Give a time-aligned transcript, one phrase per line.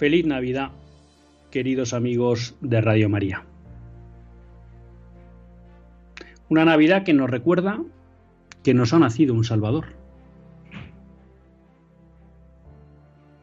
[0.00, 0.70] Feliz Navidad,
[1.50, 3.44] queridos amigos de Radio María.
[6.48, 7.82] Una Navidad que nos recuerda
[8.62, 9.88] que nos ha nacido un Salvador.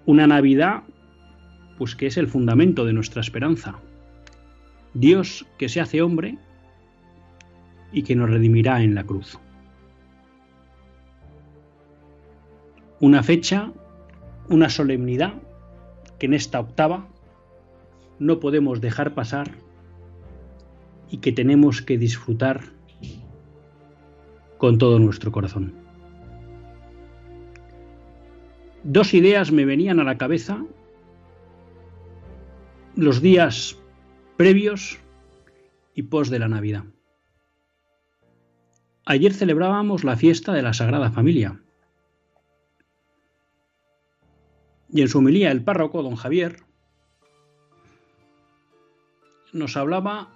[0.08, 0.81] Una Navidad,
[1.77, 3.75] pues que es el fundamento de nuestra esperanza.
[4.95, 6.39] Dios que se hace hombre
[7.92, 9.38] y que nos redimirá en la cruz.
[12.99, 13.71] Una fecha,
[14.49, 15.36] una solemnidad
[16.20, 17.08] que en esta octava
[18.20, 19.52] no podemos dejar pasar
[21.10, 22.62] y que tenemos que disfrutar
[24.58, 25.73] con todo nuestro corazón.
[28.84, 30.64] Dos ideas me venían a la cabeza
[32.95, 33.78] los días
[34.38, 35.00] previos
[35.94, 36.86] y pos de la Navidad.
[39.06, 41.61] Ayer celebrábamos la fiesta de la Sagrada Familia.
[44.97, 46.63] Y en su homilía el párroco, don Javier,
[49.53, 50.33] nos hablaba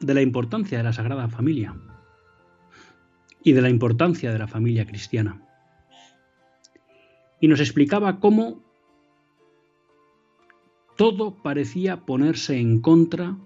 [0.00, 1.74] de la importancia de la Sagrada Familia
[3.42, 5.40] y de la importancia de la familia cristiana.
[7.40, 8.62] Y nos explicaba cómo
[10.98, 13.38] todo parecía ponerse en contra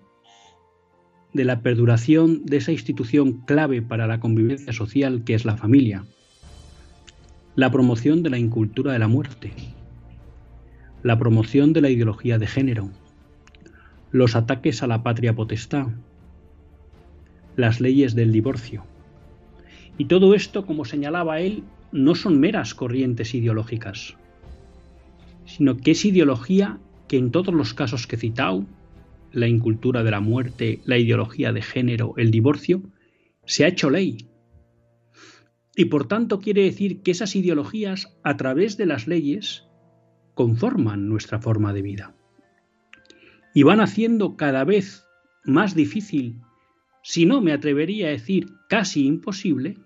[1.33, 6.07] de la perduración de esa institución clave para la convivencia social que es la familia,
[7.55, 9.53] la promoción de la incultura de la muerte,
[11.03, 12.91] la promoción de la ideología de género,
[14.11, 15.89] los ataques a la patria potestad,
[17.57, 18.85] las leyes del divorcio.
[19.97, 24.17] Y todo esto, como señalaba él, no son meras corrientes ideológicas,
[25.45, 26.79] sino que es ideología
[27.09, 28.67] que en todos los casos que he citado,
[29.33, 32.83] la incultura de la muerte, la ideología de género, el divorcio,
[33.45, 34.29] se ha hecho ley.
[35.75, 39.68] Y por tanto quiere decir que esas ideologías, a través de las leyes,
[40.39, 42.15] conforman nuestra forma de vida.
[43.55, 45.05] Y van haciendo cada vez
[45.43, 46.41] más difícil,
[47.03, 49.79] si no me atrevería a decir casi imposible,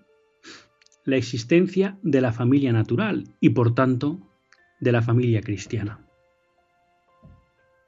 [1.05, 4.19] la existencia de la familia natural y por tanto
[4.79, 6.05] de la familia cristiana.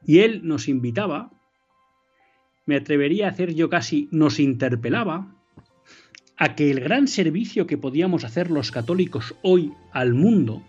[0.04, 1.34] Y él nos invitaba,
[2.66, 5.36] me atrevería a hacer yo casi, nos interpelaba,
[6.36, 10.64] a que el gran servicio que podíamos hacer los católicos hoy al mundo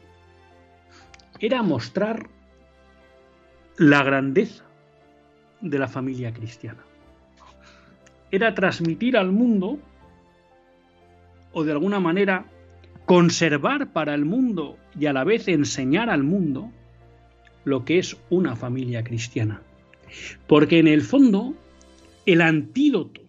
[1.40, 2.28] era mostrar
[3.78, 4.64] la grandeza
[5.60, 6.82] de la familia cristiana.
[8.30, 9.78] Era transmitir al mundo,
[11.52, 12.46] o de alguna manera
[13.04, 16.70] conservar para el mundo y a la vez enseñar al mundo
[17.64, 19.62] lo que es una familia cristiana.
[20.46, 21.54] Porque en el fondo,
[22.26, 23.22] el antídoto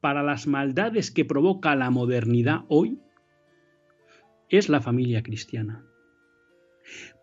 [0.00, 2.98] para las maldades que provoca la modernidad hoy
[4.48, 5.84] es la familia cristiana.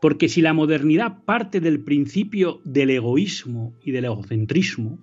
[0.01, 4.99] Porque si la modernidad parte del principio del egoísmo y del egocentrismo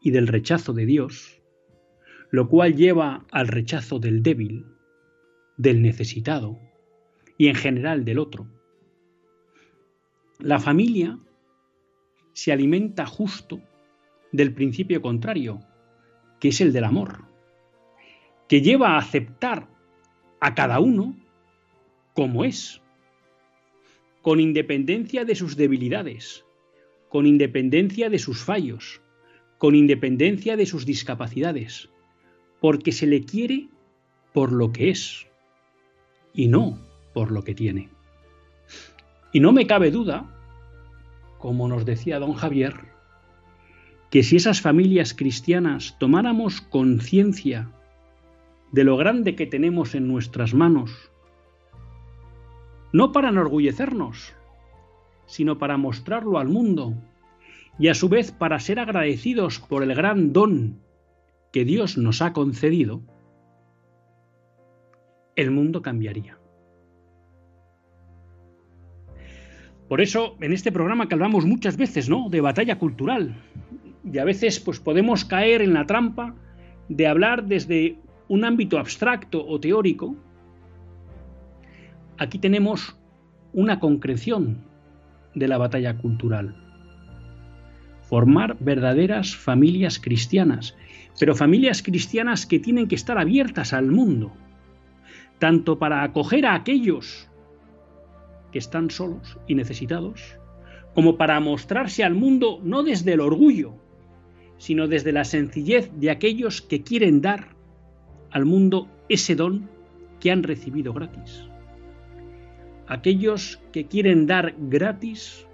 [0.00, 1.42] y del rechazo de Dios,
[2.30, 4.66] lo cual lleva al rechazo del débil,
[5.56, 6.58] del necesitado
[7.36, 8.46] y en general del otro,
[10.38, 11.18] la familia
[12.32, 13.60] se alimenta justo
[14.30, 15.60] del principio contrario,
[16.38, 17.24] que es el del amor,
[18.48, 19.68] que lleva a aceptar
[20.40, 21.16] a cada uno
[22.14, 22.80] como es,
[24.22, 26.44] con independencia de sus debilidades,
[27.08, 29.00] con independencia de sus fallos,
[29.56, 31.88] con independencia de sus discapacidades,
[32.60, 33.68] porque se le quiere
[34.32, 35.26] por lo que es
[36.34, 36.78] y no
[37.14, 37.88] por lo que tiene.
[39.32, 40.28] Y no me cabe duda,
[41.38, 42.74] como nos decía don Javier,
[44.10, 47.70] que si esas familias cristianas tomáramos conciencia
[48.72, 51.10] de lo grande que tenemos en nuestras manos,
[52.92, 54.34] no para enorgullecernos,
[55.26, 56.94] sino para mostrarlo al mundo
[57.78, 60.80] y a su vez para ser agradecidos por el gran don
[61.52, 63.02] que Dios nos ha concedido,
[65.36, 66.38] el mundo cambiaría.
[69.88, 72.28] Por eso, en este programa que hablamos muchas veces, ¿no?
[72.28, 73.34] De batalla cultural.
[74.04, 76.34] Y a veces, pues podemos caer en la trampa
[76.88, 77.96] de hablar desde
[78.28, 80.14] un ámbito abstracto o teórico,
[82.18, 82.96] aquí tenemos
[83.52, 84.58] una concreción
[85.34, 86.54] de la batalla cultural.
[88.02, 90.76] Formar verdaderas familias cristianas,
[91.18, 94.32] pero familias cristianas que tienen que estar abiertas al mundo,
[95.38, 97.28] tanto para acoger a aquellos
[98.52, 100.38] que están solos y necesitados,
[100.94, 103.74] como para mostrarse al mundo no desde el orgullo,
[104.56, 107.57] sino desde la sencillez de aquellos que quieren dar
[108.30, 109.68] al mundo ese don
[110.20, 111.44] que han recibido gratis.
[112.86, 115.46] Aquellos que quieren dar gratis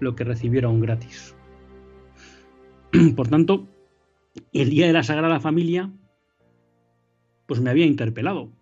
[0.00, 1.34] lo que recibieron gratis.
[3.16, 3.68] Por tanto,
[4.52, 5.90] el día de la Sagrada Familia,
[7.46, 8.52] pues me había interpelado.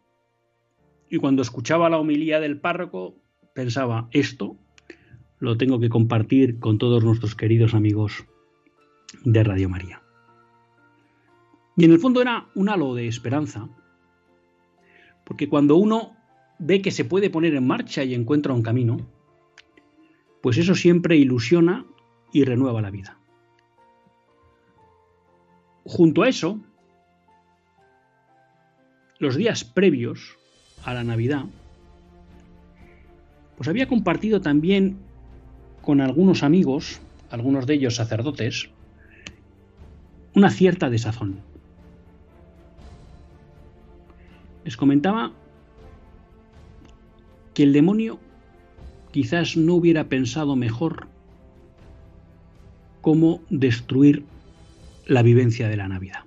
[1.10, 3.16] Y cuando escuchaba la homilía del párroco,
[3.54, 4.56] pensaba, esto
[5.38, 8.26] lo tengo que compartir con todos nuestros queridos amigos
[9.24, 10.02] de Radio María.
[11.78, 13.68] Y en el fondo era un halo de esperanza,
[15.24, 16.16] porque cuando uno
[16.58, 18.96] ve que se puede poner en marcha y encuentra un camino,
[20.42, 21.86] pues eso siempre ilusiona
[22.32, 23.16] y renueva la vida.
[25.84, 26.58] Junto a eso,
[29.20, 30.36] los días previos
[30.82, 31.44] a la Navidad,
[33.56, 34.98] pues había compartido también
[35.80, 37.00] con algunos amigos,
[37.30, 38.68] algunos de ellos sacerdotes,
[40.34, 41.46] una cierta desazón.
[44.68, 45.32] Les comentaba
[47.54, 48.18] que el demonio
[49.12, 51.08] quizás no hubiera pensado mejor
[53.00, 54.24] cómo destruir
[55.06, 56.26] la vivencia de la Navidad.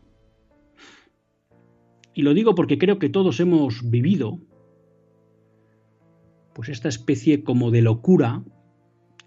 [2.15, 4.39] Y lo digo porque creo que todos hemos vivido
[6.55, 8.43] pues esta especie como de locura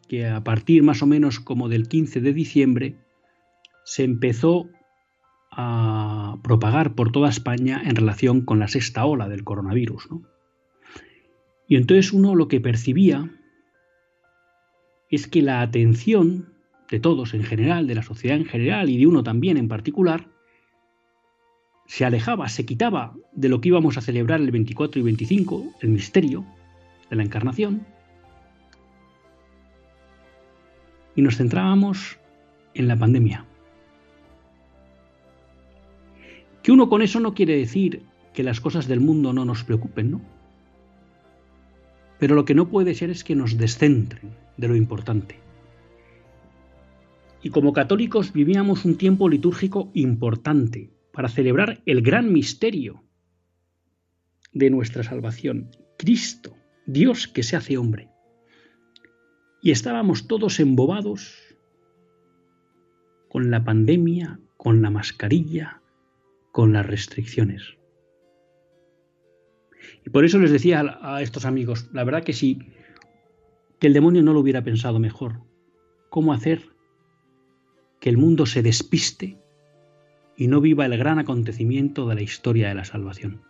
[0.09, 2.97] que a partir más o menos como del 15 de diciembre
[3.85, 4.69] se empezó
[5.57, 10.09] a propagar por toda España en relación con la sexta ola del coronavirus.
[11.69, 13.31] Y entonces uno lo que percibía
[15.11, 16.53] es que la atención
[16.91, 20.29] de todos en general, de la sociedad en general y de uno también en particular,
[21.87, 25.89] se alejaba, se quitaba de lo que íbamos a celebrar el 24 y 25, el
[25.91, 26.45] misterio
[27.11, 27.87] de la encarnación,
[31.17, 32.19] y nos centrábamos
[32.75, 33.47] en la pandemia.
[36.65, 38.01] Que uno con eso no quiere decir
[38.33, 40.23] que las cosas del mundo no nos preocupen, ¿no?
[42.19, 45.39] Pero lo que no puede ser es que nos descentren de lo importante.
[47.43, 53.05] Y como católicos vivíamos un tiempo litúrgico importante para celebrar el gran misterio
[54.55, 55.69] de nuestra salvación,
[55.99, 56.57] Cristo,
[56.87, 58.09] Dios que se hace hombre.
[59.61, 61.37] Y estábamos todos embobados
[63.29, 65.83] con la pandemia, con la mascarilla,
[66.55, 67.77] con las restricciones.
[70.07, 72.61] Y por eso les decía a estos amigos, la verdad que sí,
[73.81, 75.41] que el demonio no lo hubiera pensado mejor.
[76.11, 76.63] ¿Cómo hacer
[77.99, 79.37] que el mundo se despiste
[80.37, 83.43] y no viva el gran acontecimiento de la historia de la salvación?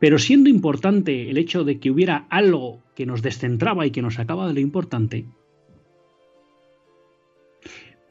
[0.00, 4.14] Pero siendo importante el hecho de que hubiera algo que nos descentraba y que nos
[4.14, 5.28] sacaba de lo importante,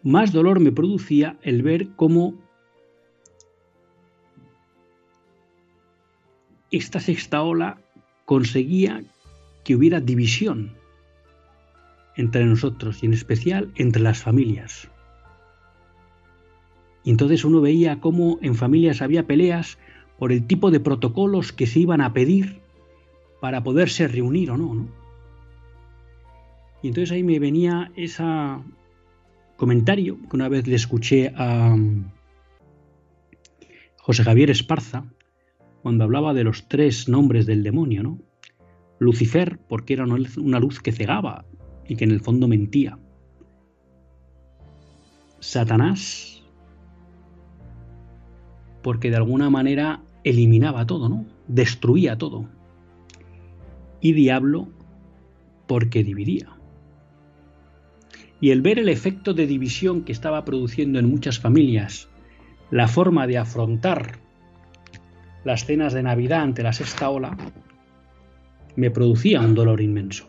[0.03, 2.44] más dolor me producía el ver cómo
[6.77, 7.77] esta sexta ola
[8.25, 9.03] conseguía
[9.63, 10.73] que hubiera división
[12.15, 14.89] entre nosotros y en especial entre las familias.
[17.03, 19.77] Y entonces uno veía cómo en familias había peleas
[20.17, 22.61] por el tipo de protocolos que se iban a pedir
[23.41, 24.87] para poderse reunir o no, no.
[26.81, 28.23] Y entonces ahí me venía ese
[29.55, 31.75] comentario que una vez le escuché a
[33.97, 35.05] José Javier Esparza,
[35.85, 38.19] cuando hablaba de los tres nombres del demonio, ¿no?
[38.97, 41.45] Lucifer, porque era una luz que cegaba
[41.87, 42.97] y que en el fondo mentía.
[45.39, 46.43] Satanás,
[48.81, 51.27] porque de alguna manera eliminaba todo, ¿no?
[51.47, 52.49] Destruía todo.
[54.01, 54.69] Y diablo,
[55.67, 56.49] porque dividía.
[58.41, 62.09] Y el ver el efecto de división que estaba produciendo en muchas familias,
[62.71, 64.24] la forma de afrontar
[65.45, 67.37] las cenas de Navidad ante la sexta ola,
[68.75, 70.27] me producía un dolor inmenso.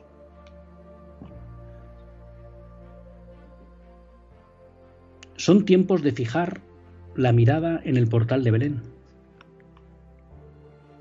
[5.37, 6.61] Son tiempos de fijar
[7.15, 8.83] la mirada en el portal de Belén.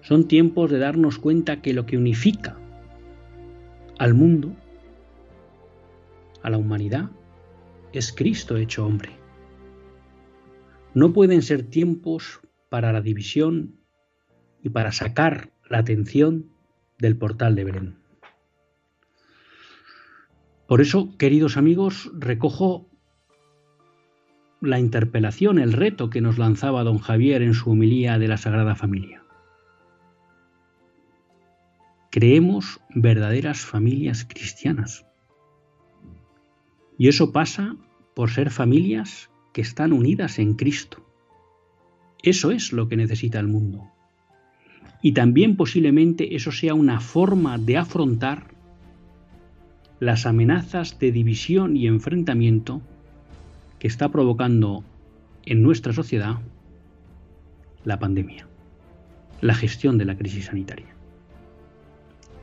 [0.02, 2.58] Son tiempos de darnos cuenta que lo que unifica
[4.00, 4.54] al mundo,
[6.42, 7.10] a la humanidad,
[7.92, 9.12] es Cristo hecho hombre.
[10.94, 13.85] No pueden ser tiempos para la división
[14.66, 16.50] y para sacar la atención
[16.98, 17.96] del portal de Belén.
[20.68, 22.90] Por eso, queridos amigos, recojo
[24.62, 28.74] la interpelación, el reto que nos lanzaba don Javier en su homilía de la Sagrada
[28.74, 29.22] Familia.
[32.10, 35.06] Creemos verdaderas familias cristianas.
[36.98, 37.76] Y eso pasa
[38.16, 41.06] por ser familias que están unidas en Cristo.
[42.24, 43.92] Eso es lo que necesita el mundo.
[45.06, 48.48] Y también posiblemente eso sea una forma de afrontar
[50.00, 52.82] las amenazas de división y enfrentamiento
[53.78, 54.84] que está provocando
[55.46, 56.38] en nuestra sociedad
[57.84, 58.48] la pandemia,
[59.42, 60.96] la gestión de la crisis sanitaria.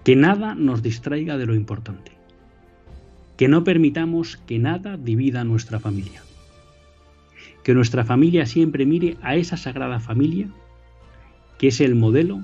[0.05, 2.13] Que nada nos distraiga de lo importante.
[3.37, 6.23] Que no permitamos que nada divida nuestra familia.
[7.65, 10.49] Que nuestra familia siempre mire a esa sagrada familia
[11.63, 12.41] que es el modelo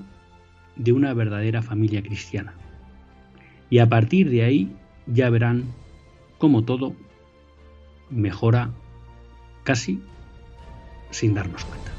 [0.77, 2.53] de una verdadera familia cristiana.
[3.69, 4.71] Y a partir de ahí
[5.07, 5.65] ya verán
[6.37, 6.95] cómo todo
[8.09, 8.71] mejora
[9.65, 10.01] casi
[11.11, 11.98] sin darnos cuenta.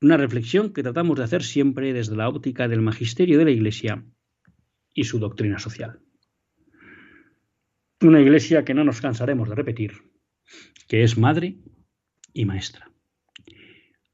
[0.00, 4.04] una reflexión que tratamos de hacer siempre desde la óptica del magisterio de la Iglesia
[4.92, 6.00] y su doctrina social.
[8.00, 9.92] Una Iglesia que no nos cansaremos de repetir,
[10.88, 11.58] que es madre
[12.32, 12.90] y maestra.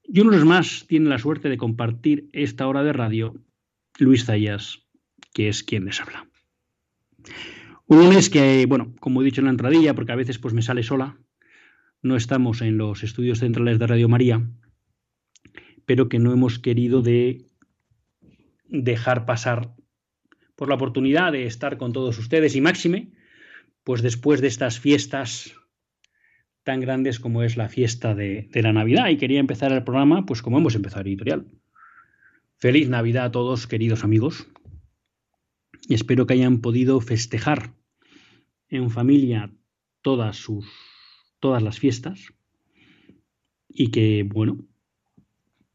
[0.05, 3.35] Y uno más tiene la suerte de compartir esta hora de radio
[3.99, 4.87] Luis Zayas,
[5.33, 6.29] que es quien les habla.
[7.87, 10.63] Un lunes que, bueno, como he dicho en la entradilla, porque a veces pues me
[10.63, 11.19] sale sola,
[12.03, 14.49] no estamos en los estudios centrales de Radio María,
[15.93, 17.45] pero que no hemos querido de
[18.67, 19.75] dejar pasar
[20.57, 23.13] por la oportunidad de estar con todos ustedes y máxime,
[23.85, 25.55] pues después de estas fiestas
[26.63, 29.11] tan grandes como es la fiesta de, la Navidad.
[29.11, 31.47] Y quería empezar el programa, pues como hemos empezado el editorial.
[32.57, 34.49] Feliz Navidad a todos, queridos amigos.
[35.91, 37.75] Y espero que hayan podido festejar
[38.71, 39.53] en familia
[40.01, 40.65] todas sus
[41.39, 42.33] todas las fiestas
[43.69, 44.72] y que bueno,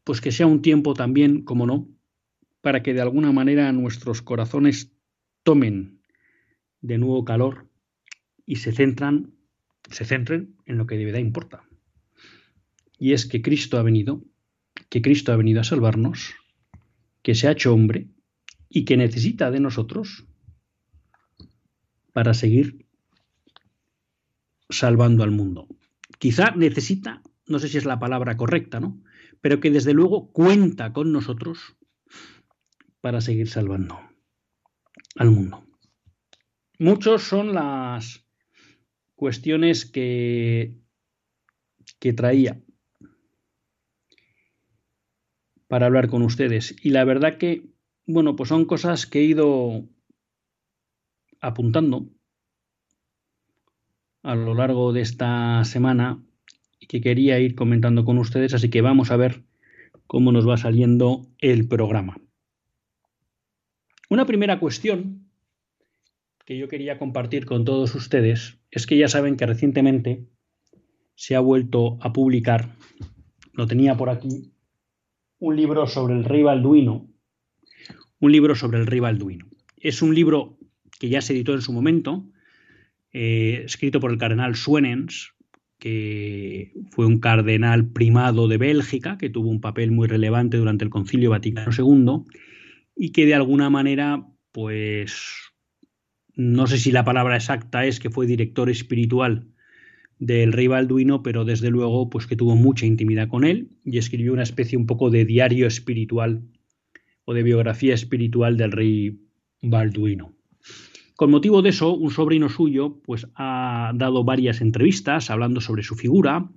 [0.08, 1.86] pues que sea un tiempo también, como no,
[2.62, 4.90] para que de alguna manera nuestros corazones
[5.42, 6.00] tomen
[6.80, 7.68] de nuevo calor
[8.46, 9.34] y se centran,
[9.90, 11.68] se centren en lo que de verdad importa.
[12.98, 14.24] Y es que Cristo ha venido,
[14.88, 16.32] que Cristo ha venido a salvarnos,
[17.20, 18.08] que se ha hecho hombre
[18.70, 20.24] y que necesita de nosotros
[22.14, 22.86] para seguir
[24.70, 25.68] salvando al mundo.
[26.18, 29.02] Quizá necesita, no sé si es la palabra correcta, ¿no?
[29.40, 31.76] Pero que desde luego cuenta con nosotros
[33.00, 33.98] para seguir salvando
[35.16, 35.64] al mundo.
[36.78, 38.26] Muchos son las
[39.14, 40.78] cuestiones que,
[41.98, 42.62] que traía
[45.66, 46.74] para hablar con ustedes.
[46.82, 47.68] Y la verdad que,
[48.06, 49.88] bueno, pues son cosas que he ido
[51.40, 52.08] apuntando
[54.22, 56.22] a lo largo de esta semana
[56.86, 59.42] que quería ir comentando con ustedes, así que vamos a ver
[60.06, 62.18] cómo nos va saliendo el programa.
[64.08, 65.28] Una primera cuestión
[66.46, 70.26] que yo quería compartir con todos ustedes es que ya saben que recientemente
[71.14, 72.74] se ha vuelto a publicar,
[73.52, 74.52] lo tenía por aquí,
[75.38, 77.06] un libro sobre el rey Balduino,
[78.20, 79.46] un libro sobre el rey Balduino.
[79.76, 80.58] Es un libro
[80.98, 82.24] que ya se editó en su momento,
[83.12, 85.34] eh, escrito por el cardenal Suenens,
[85.78, 90.90] que fue un cardenal primado de Bélgica, que tuvo un papel muy relevante durante el
[90.90, 92.24] Concilio Vaticano II
[92.96, 95.52] y que de alguna manera, pues,
[96.34, 99.46] no sé si la palabra exacta es que fue director espiritual
[100.18, 104.32] del rey Balduino, pero desde luego, pues que tuvo mucha intimidad con él y escribió
[104.32, 106.42] una especie un poco de diario espiritual
[107.24, 109.20] o de biografía espiritual del rey
[109.62, 110.37] Balduino.
[111.18, 115.96] Con motivo de eso, un sobrino suyo pues, ha dado varias entrevistas hablando sobre su
[115.96, 116.48] figura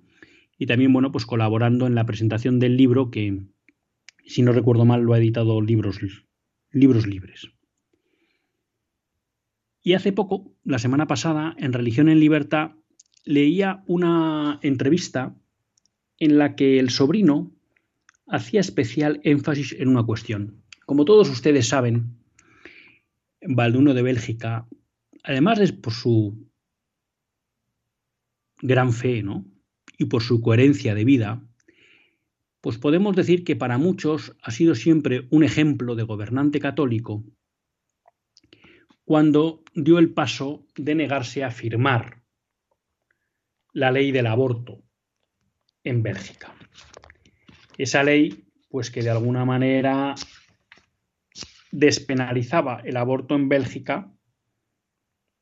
[0.56, 3.42] y también bueno, pues, colaborando en la presentación del libro que,
[4.24, 6.00] si no recuerdo mal, lo ha editado Libros,
[6.70, 7.50] libros Libres.
[9.82, 12.74] Y hace poco, la semana pasada, en Religión en Libertad,
[13.26, 15.36] leía una entrevista
[16.20, 17.52] en la que el sobrino
[18.28, 20.62] hacía especial énfasis en una cuestión.
[20.86, 22.21] Como todos ustedes saben,
[23.42, 24.68] Balduino de Bélgica,
[25.24, 26.48] además de por su
[28.62, 29.46] gran fe, ¿no?
[29.98, 31.44] Y por su coherencia de vida,
[32.62, 37.24] pues podemos decir que para muchos ha sido siempre un ejemplo de gobernante católico
[39.04, 42.22] cuando dio el paso de negarse a firmar
[43.74, 44.84] la ley del aborto
[45.84, 46.54] en Bélgica.
[47.78, 50.14] Esa ley, pues que de alguna manera
[51.72, 54.14] despenalizaba el aborto en Bélgica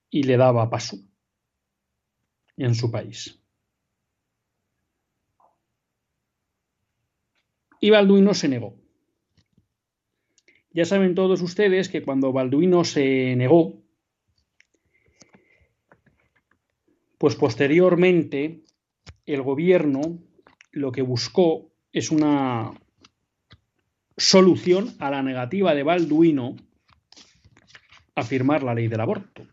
[0.10, 0.98] y le daba paso
[2.58, 3.42] en su país.
[7.82, 8.76] Y Balduino se negó.
[10.72, 13.82] Ya saben todos ustedes que cuando Balduino se negó,
[17.18, 18.64] pues posteriormente
[19.26, 20.02] el gobierno
[20.72, 22.72] lo que buscó es una
[24.20, 26.58] solución a la negativa de Balduino
[28.16, 29.48] a firmar la ley del aborto.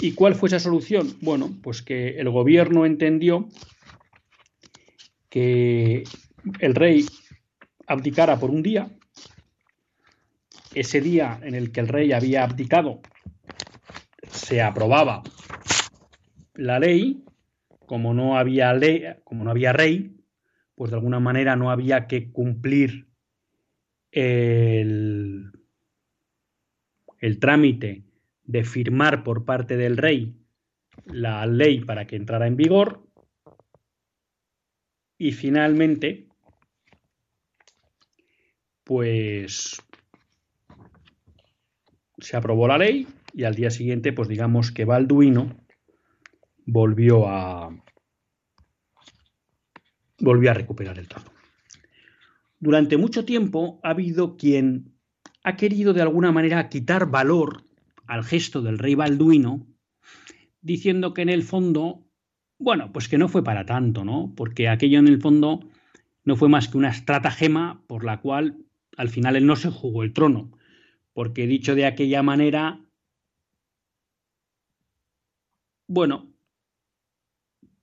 [0.00, 1.16] ¿Y cuál fue esa solución?
[1.20, 3.48] Bueno, pues que el gobierno entendió
[5.28, 6.02] que
[6.58, 7.06] el rey
[7.86, 8.90] abdicara por un día.
[10.74, 13.00] Ese día en el que el rey había abdicado
[14.30, 15.22] se aprobaba
[16.54, 17.24] la ley,
[17.86, 20.19] como no había ley, como no había rey,
[20.80, 23.06] pues de alguna manera no había que cumplir
[24.12, 25.52] el,
[27.18, 28.04] el trámite
[28.44, 30.34] de firmar por parte del rey
[31.04, 33.06] la ley para que entrara en vigor.
[35.18, 36.28] Y finalmente
[38.82, 39.82] pues
[42.20, 45.58] se aprobó la ley y al día siguiente pues digamos que Balduino
[46.64, 47.68] volvió a
[50.20, 51.30] volvió a recuperar el trono.
[52.58, 54.94] Durante mucho tiempo ha habido quien
[55.42, 57.64] ha querido de alguna manera quitar valor
[58.06, 59.66] al gesto del rey Balduino,
[60.60, 62.06] diciendo que en el fondo,
[62.58, 64.34] bueno, pues que no fue para tanto, ¿no?
[64.36, 65.60] Porque aquello en el fondo
[66.24, 68.58] no fue más que una estratagema por la cual
[68.96, 70.50] al final él no se jugó el trono,
[71.14, 72.84] porque dicho de aquella manera,
[75.86, 76.34] bueno,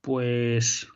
[0.01, 0.87] pues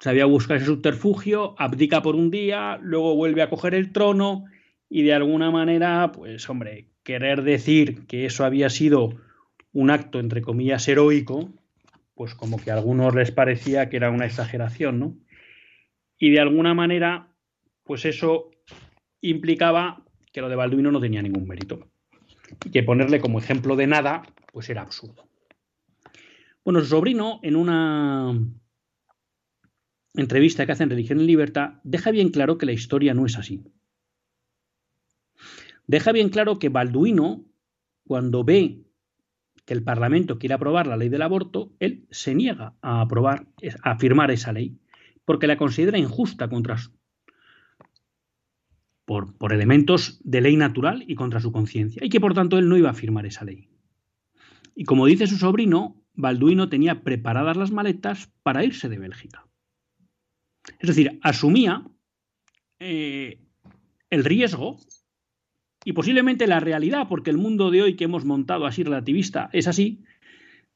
[0.00, 4.44] sabía buscar ese subterfugio, abdica por un día, luego vuelve a coger el trono
[4.88, 9.10] y de alguna manera, pues hombre, querer decir que eso había sido
[9.72, 11.50] un acto entre comillas heroico,
[12.14, 15.16] pues como que a algunos les parecía que era una exageración, ¿no?
[16.18, 17.28] Y de alguna manera,
[17.84, 18.50] pues eso
[19.20, 21.88] implicaba que lo de Balduino no tenía ningún mérito.
[22.64, 25.28] Y que ponerle como ejemplo de nada, pues era absurdo.
[26.64, 28.34] Bueno, su sobrino, en una
[30.22, 33.38] entrevista que hace en Religión y Libertad, deja bien claro que la historia no es
[33.38, 33.62] así.
[35.86, 37.44] Deja bien claro que Balduino,
[38.04, 38.84] cuando ve
[39.64, 43.46] que el Parlamento quiere aprobar la ley del aborto, él se niega a aprobar,
[43.82, 44.78] a firmar esa ley,
[45.24, 46.90] porque la considera injusta contra su,
[49.04, 52.68] por, por elementos de ley natural y contra su conciencia, y que por tanto él
[52.68, 53.68] no iba a firmar esa ley.
[54.74, 59.47] Y como dice su sobrino, Balduino tenía preparadas las maletas para irse de Bélgica.
[60.78, 61.82] Es decir, asumía
[62.78, 63.38] eh,
[64.10, 64.78] el riesgo
[65.84, 69.66] y posiblemente la realidad, porque el mundo de hoy que hemos montado así relativista es
[69.66, 70.02] así,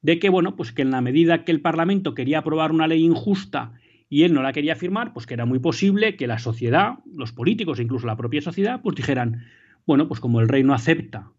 [0.01, 3.03] de que, bueno, pues que en la medida que el Parlamento quería aprobar una ley
[3.03, 3.73] injusta
[4.09, 7.31] y él no la quería firmar, pues que era muy posible que la sociedad, los
[7.31, 9.45] políticos e incluso la propia sociedad, pues dijeran,
[9.85, 11.31] bueno, pues como el rey no acepta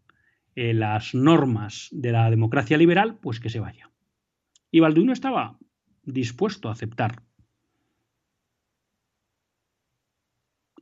[0.56, 3.90] eh, las normas de la democracia liberal, pues que se vaya.
[4.70, 5.58] Y Balduino estaba
[6.02, 7.22] dispuesto a aceptar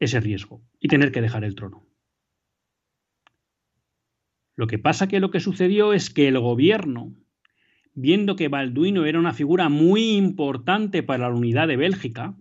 [0.04, 1.86] ese riesgo y tener que dejar el trono.
[4.54, 7.14] Lo que pasa que lo que sucedió es que el gobierno,
[7.94, 12.36] viendo que Balduino era una figura muy importante para la unidad de Bélgica,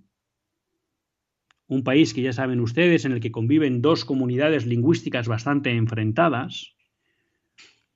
[1.67, 6.75] un país que ya saben ustedes en el que conviven dos comunidades lingüísticas bastante enfrentadas,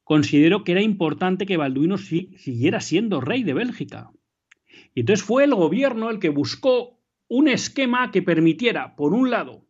[0.03, 4.11] consideró que era importante que Balduino siguiera siendo rey de Bélgica.
[4.93, 6.94] Y entonces fue el gobierno el que buscó
[7.27, 9.65] un esquema que permitiera, por un lado,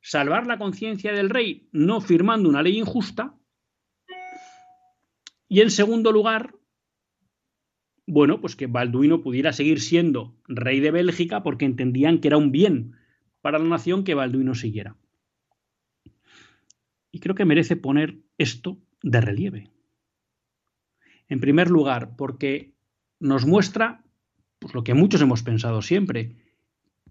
[0.00, 3.38] salvar la conciencia del rey no firmando una ley injusta,
[5.48, 6.54] y en segundo lugar,
[8.06, 12.52] bueno, pues que Balduino pudiera seguir siendo rey de Bélgica porque entendían que era un
[12.52, 12.96] bien
[13.40, 14.96] para la nación que Balduino siguiera.
[17.10, 19.70] Y creo que merece poner esto de relieve.
[21.28, 22.74] En primer lugar, porque
[23.20, 24.04] nos muestra
[24.58, 26.36] pues, lo que muchos hemos pensado siempre,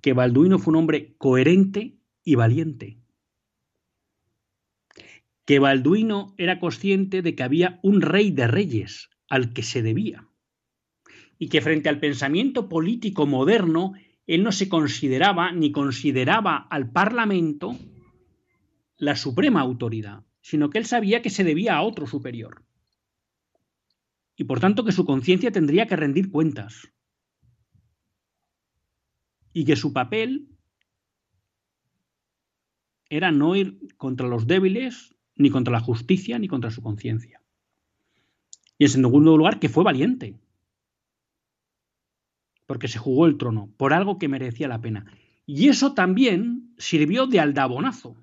[0.02, 2.98] que Balduino fue un hombre coherente y valiente.
[5.46, 10.28] Que Balduino era consciente de que había un rey de reyes al que se debía.
[11.40, 13.94] Y que frente al pensamiento político moderno
[14.26, 17.78] él no se consideraba ni consideraba al Parlamento
[18.98, 22.66] la suprema autoridad, sino que él sabía que se debía a otro superior.
[24.36, 26.92] Y por tanto que su conciencia tendría que rendir cuentas.
[29.58, 30.50] Y que su papel
[33.10, 37.42] era no ir contra los débiles, ni contra la justicia, ni contra su conciencia.
[38.78, 40.36] Y en segundo lugar, que fue valiente
[42.68, 45.12] porque se jugó el trono, por algo que merecía la pena.
[45.48, 48.16] Y eso también sirvió de aldabonazo,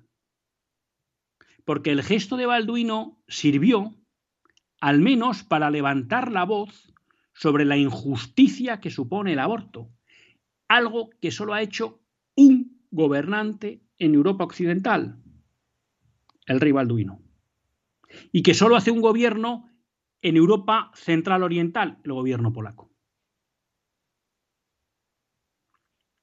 [1.65, 3.93] porque el gesto de Balduino sirvió
[4.79, 6.93] al menos para levantar la voz
[7.33, 9.89] sobre la injusticia que supone el aborto,
[10.67, 12.01] algo que solo ha hecho
[12.35, 15.17] un gobernante en Europa Occidental,
[16.47, 17.21] el rey Balduino,
[18.31, 19.69] y que solo hace un gobierno
[20.21, 22.91] en Europa Central Oriental, el gobierno polaco.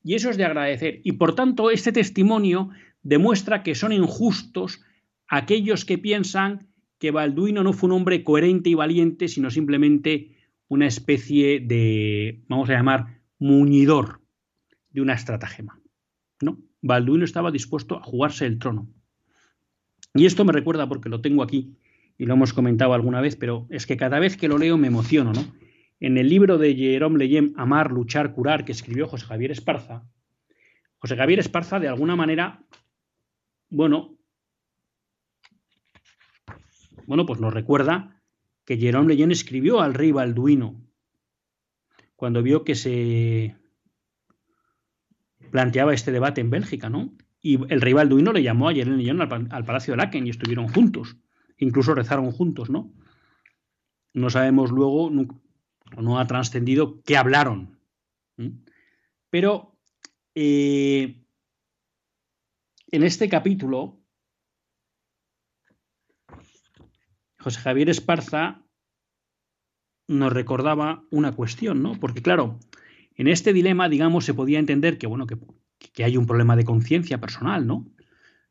[0.04, 1.00] Y eso es de agradecer.
[1.04, 2.70] Y por tanto, este testimonio
[3.02, 4.80] demuestra que son injustos
[5.28, 10.36] aquellos que piensan que Balduino no fue un hombre coherente y valiente, sino simplemente
[10.68, 14.21] una especie de, vamos a llamar, muñidor
[14.92, 15.80] de una estratagema.
[16.40, 18.88] No, Balduino estaba dispuesto a jugarse el trono.
[20.14, 21.76] Y esto me recuerda porque lo tengo aquí
[22.18, 24.88] y lo hemos comentado alguna vez, pero es que cada vez que lo leo me
[24.88, 25.44] emociono, ¿no?
[26.00, 30.04] En el libro de Jerome Leyen, Amar, Luchar, Curar, que escribió José Javier Esparza,
[30.98, 32.64] José Javier Esparza, de alguna manera,
[33.70, 34.18] bueno,
[37.06, 38.20] bueno, pues nos recuerda
[38.64, 40.80] que Jerome Leyen escribió al rey Balduino
[42.16, 43.56] cuando vio que se
[45.52, 47.12] planteaba este debate en Bélgica, ¿no?
[47.40, 50.66] Y el rey Balduino le llamó a Jerome Leyen al, Palacio de Laken y estuvieron
[50.68, 51.16] juntos,
[51.58, 52.92] incluso rezaron juntos, ¿no?
[54.14, 57.78] No sabemos luego, no ha trascendido qué hablaron.
[59.30, 59.76] Pero
[60.34, 61.22] eh,
[62.90, 64.00] en este capítulo,
[67.38, 68.62] José Javier Esparza
[70.08, 71.98] nos recordaba una cuestión, ¿no?
[71.98, 72.58] Porque claro,
[73.16, 75.36] en este dilema, digamos, se podía entender que, bueno, que,
[75.92, 77.90] que hay un problema de conciencia personal, ¿no?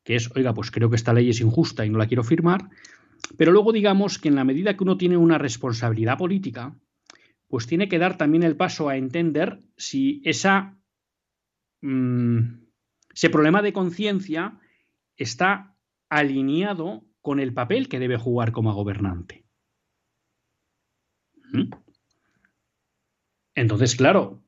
[0.04, 2.70] Que es, oiga, pues creo que esta ley es injusta y no la quiero firmar,
[3.38, 6.76] pero luego digamos que en la medida que uno tiene una responsabilidad política,
[7.48, 10.78] pues tiene que dar también el paso a entender si esa,
[11.82, 12.40] mm,
[13.14, 14.60] ese problema de conciencia
[15.18, 15.76] está
[16.10, 19.46] alineado con el papel que debe jugar como gobernante.
[21.52, 21.70] ¿Mm?
[23.54, 24.44] Entonces, claro,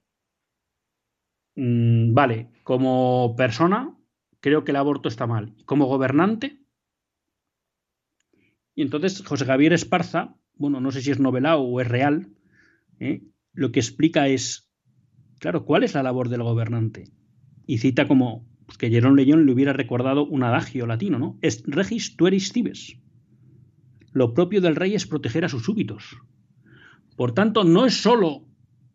[1.56, 3.98] mm, vale, como persona
[4.40, 5.56] creo que el aborto está mal.
[5.66, 6.64] Como gobernante,
[8.76, 12.30] y entonces José Javier Esparza, bueno, no sé si es novelado o es real,
[13.00, 13.24] ¿eh?
[13.54, 14.72] lo que explica es,
[15.40, 17.06] claro, ¿cuál es la labor del gobernante?
[17.66, 21.38] Y cita como pues, que Jerón León le hubiera recordado un adagio latino, ¿no?
[21.42, 22.98] Es regis tueris cibes.
[24.12, 26.18] Lo propio del rey es proteger a sus súbitos.
[27.16, 28.48] Por tanto, no es sólo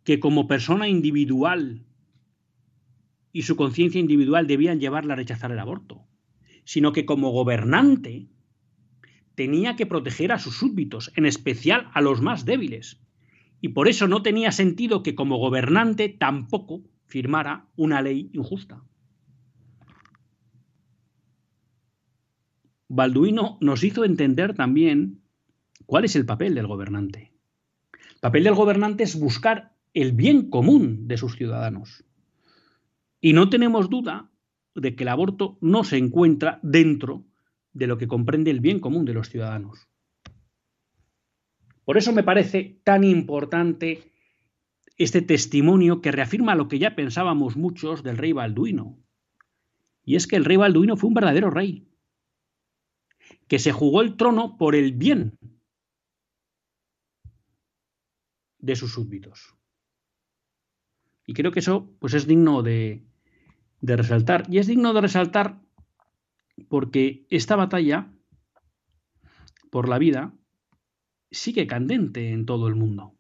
[0.05, 1.87] que como persona individual
[3.39, 6.05] y su conciencia individual debían llevarla a rechazar el aborto,
[6.65, 8.27] sino que como gobernante
[9.37, 13.01] tenía que proteger a sus súbditos, en especial a los más débiles,
[13.61, 18.83] y por eso no tenía sentido que como gobernante tampoco firmara una ley injusta.
[22.89, 25.23] Balduino nos hizo entender también
[25.87, 27.31] cuál es el papel del gobernante.
[27.93, 32.03] El papel del gobernante es buscar el bien común de sus ciudadanos.
[33.21, 34.31] Y no tenemos duda
[34.75, 37.25] de que el aborto no se encuentra dentro
[37.73, 39.89] de lo que comprende el bien común de los ciudadanos.
[41.85, 44.13] Por eso me parece tan importante
[44.97, 48.99] este testimonio que reafirma lo que ya pensábamos muchos del rey Balduino.
[50.05, 51.89] Y es que el rey Balduino fue un verdadero rey,
[53.47, 55.39] que se jugó el trono por el bien
[58.59, 59.55] de sus súbditos.
[61.27, 63.08] Y creo que eso pues, es digno de,
[63.81, 64.45] de resaltar.
[64.49, 65.61] Y es digno de resaltar
[66.69, 68.13] porque esta batalla
[69.71, 70.35] por la vida
[71.31, 73.15] sigue candente en todo el mundo.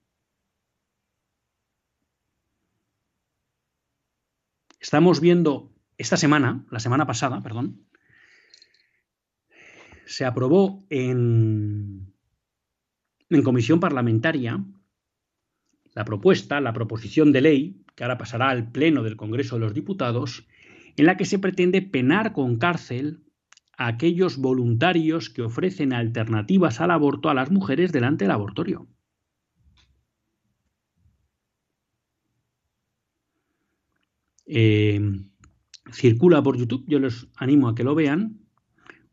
[4.80, 7.88] Estamos viendo esta semana, la semana pasada, perdón,
[10.06, 12.14] se aprobó en,
[13.28, 14.64] en comisión parlamentaria
[15.94, 19.74] la propuesta, la proposición de ley, que ahora pasará al Pleno del Congreso de los
[19.74, 20.46] Diputados,
[20.96, 23.20] en la que se pretende penar con cárcel
[23.76, 28.88] a aquellos voluntarios que ofrecen alternativas al aborto a las mujeres delante del abortorio.
[34.46, 35.00] Eh,
[35.92, 38.40] circula por YouTube, yo les animo a que lo vean,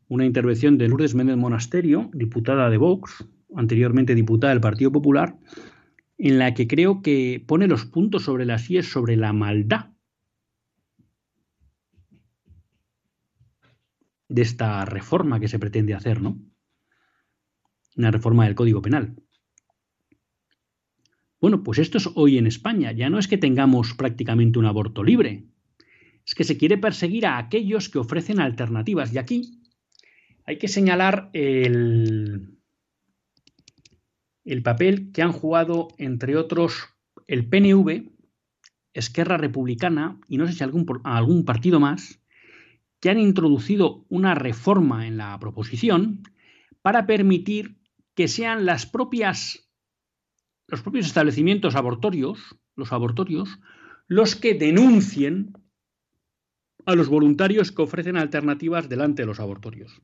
[0.08, 5.36] una intervención de Lourdes Méndez Monasterio, diputada de Vox, anteriormente diputada del Partido Popular,
[6.18, 9.90] en la que creo que pone los puntos sobre las IES sobre la maldad
[14.28, 16.40] de esta reforma que se pretende hacer, ¿no?
[17.96, 19.16] Una reforma del Código Penal.
[21.40, 22.92] Bueno, pues esto es hoy en España.
[22.92, 25.46] Ya no es que tengamos prácticamente un aborto libre,
[26.26, 29.12] es que se quiere perseguir a aquellos que ofrecen alternativas.
[29.12, 29.60] Y aquí
[30.44, 32.55] hay que señalar el,
[34.46, 36.88] el papel que han jugado, entre otros,
[37.26, 38.10] el PNV,
[38.94, 42.20] Esquerra Republicana y no sé si algún, algún partido más,
[43.00, 46.22] que han introducido una reforma en la proposición
[46.80, 47.76] para permitir
[48.14, 49.66] que sean las propias
[50.68, 53.60] los propios establecimientos abortorios, los abortorios,
[54.08, 55.52] los que denuncien
[56.84, 60.02] a los voluntarios que ofrecen alternativas delante de los abortorios.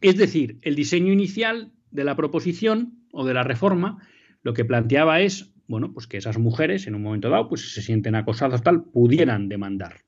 [0.00, 3.98] Es decir, el diseño inicial de la proposición o de la reforma
[4.42, 7.68] lo que planteaba es, bueno, pues que esas mujeres en un momento dado, pues si
[7.68, 10.04] se sienten acosadas tal, pudieran demandar.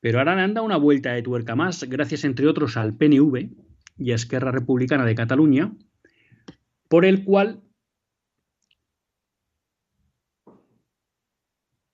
[0.00, 3.50] Pero ahora dado una vuelta de tuerca más, gracias entre otros al PNV
[3.98, 5.72] y a Esquerra Republicana de Cataluña,
[6.88, 7.62] por el cual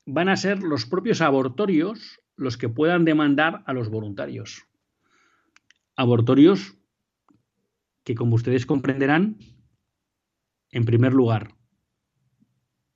[0.07, 4.67] van a ser los propios abortorios los que puedan demandar a los voluntarios.
[5.97, 6.77] Abortorios
[8.05, 9.39] que, como ustedes comprenderán,
[10.71, 11.55] en primer lugar,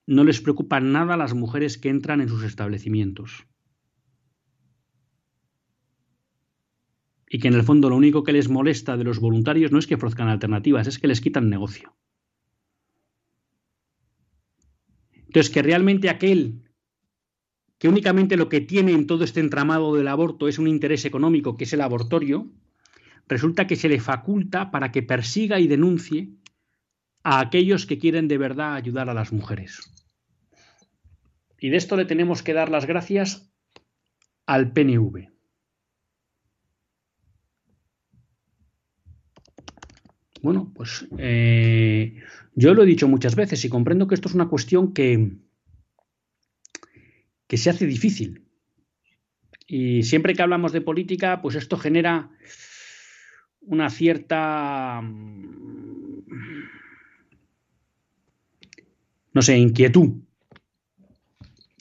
[0.06, 3.46] no les preocupan nada las mujeres que entran en sus establecimientos.
[7.28, 9.86] y que en el fondo lo único que les molesta de los voluntarios no es
[9.86, 11.96] que ofrezcan alternativas, es que les quitan negocio.
[15.12, 16.62] Entonces, que realmente aquel
[17.78, 21.58] que únicamente lo que tiene en todo este entramado del aborto es un interés económico,
[21.58, 22.50] que es el abortorio,
[23.26, 26.30] resulta que se le faculta para que persiga y denuncie
[27.22, 29.80] a aquellos que quieren de verdad ayudar a las mujeres.
[31.58, 33.50] Y de esto le tenemos que dar las gracias
[34.46, 35.28] al PNV.
[40.42, 42.22] Bueno, pues eh,
[42.54, 45.32] yo lo he dicho muchas veces y comprendo que esto es una cuestión que,
[47.48, 48.46] que se hace difícil.
[49.66, 52.30] Y siempre que hablamos de política, pues esto genera
[53.66, 55.02] una cierta,
[59.32, 60.22] no sé, inquietud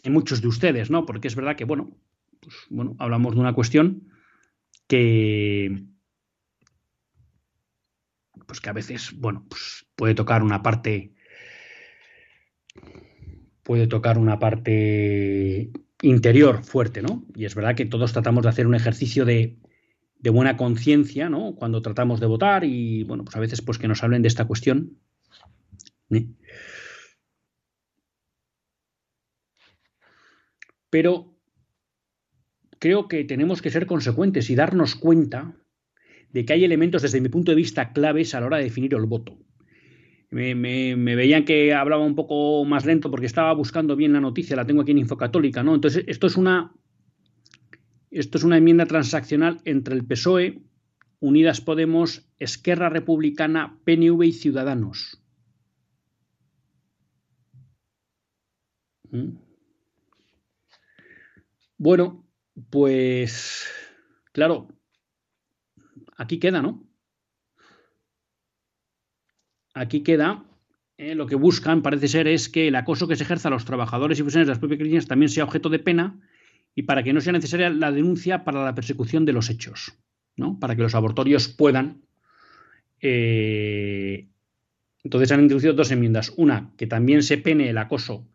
[0.04, 1.06] en muchos de ustedes, ¿no?
[1.06, 1.96] Porque es verdad que, bueno,
[2.40, 4.10] pues, bueno, hablamos de una cuestión
[4.88, 5.84] que,
[8.48, 11.14] pues que a veces, bueno, pues puede tocar una parte,
[13.64, 15.72] puede tocar una parte
[16.02, 17.26] interior fuerte, ¿no?
[17.36, 19.58] Y es verdad que todos tratamos de hacer un ejercicio de,
[20.26, 21.54] de buena conciencia, ¿no?
[21.54, 24.46] Cuando tratamos de votar y, bueno, pues a veces pues que nos hablen de esta
[24.46, 24.98] cuestión.
[26.10, 26.26] ¿eh?
[30.90, 31.38] Pero
[32.80, 35.56] creo que tenemos que ser consecuentes y darnos cuenta
[36.32, 38.96] de que hay elementos desde mi punto de vista claves a la hora de definir
[38.96, 39.38] el voto.
[40.32, 40.56] Me,
[40.96, 44.82] veían que hablaba un poco más lento porque estaba buscando bien la noticia, la tengo
[44.82, 45.76] aquí en Infocatólica, ¿no?
[45.76, 46.74] Entonces, esto es una
[48.20, 50.62] esto es una enmienda transaccional entre el PSOE,
[51.20, 55.22] Unidas Podemos, Esquerra Republicana, PNV y Ciudadanos.
[59.12, 59.38] ¿Mm?
[61.78, 62.26] Bueno,
[62.70, 63.68] pues
[64.32, 64.68] claro,
[66.18, 66.86] aquí queda, ¿no?
[69.76, 70.46] aquí queda,
[70.98, 73.66] eh, lo que buscan parece ser es que el acoso que se ejerza a los
[73.66, 76.20] trabajadores y funcionarios de las propias clínicas también sea objeto de pena
[76.76, 79.98] y para que no sea necesaria la denuncia para la persecución de los hechos,
[80.36, 80.60] ¿no?
[80.60, 82.02] para que los abortorios puedan.
[83.00, 84.28] Eh,
[85.04, 86.34] entonces han introducido dos enmiendas.
[86.36, 88.28] Una, que también se pene el acoso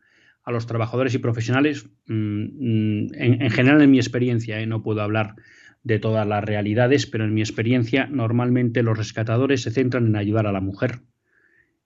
[0.43, 1.87] a los trabajadores y profesionales.
[2.07, 4.67] Mm, mm, en, general, en mi experiencia, ¿eh?
[4.67, 5.35] no puedo hablar
[5.83, 10.47] de todas las realidades, pero en mi experiencia, normalmente los rescatadores se centran en ayudar
[10.47, 11.01] a la mujer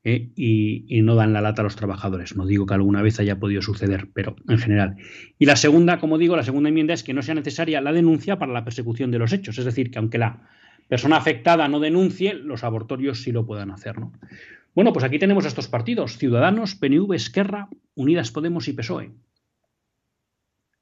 [0.05, 0.31] ¿eh?
[0.37, 2.37] y, no dan la lata a los trabajadores.
[2.37, 4.97] No digo que alguna vez haya podido suceder, pero en general.
[5.39, 8.39] Y la segunda, como digo, la segunda enmienda es que no sea necesaria la denuncia
[8.39, 9.59] para la persecución de los hechos.
[9.59, 10.49] Es decir, que aunque la
[10.89, 13.99] persona afectada no denuncie, los abortorios sí lo puedan hacer.
[13.99, 14.13] ¿no?
[14.75, 19.13] Bueno, pues aquí tenemos estos partidos, Ciudadanos, PNV, Esquerra, Unidas Podemos y PSOE,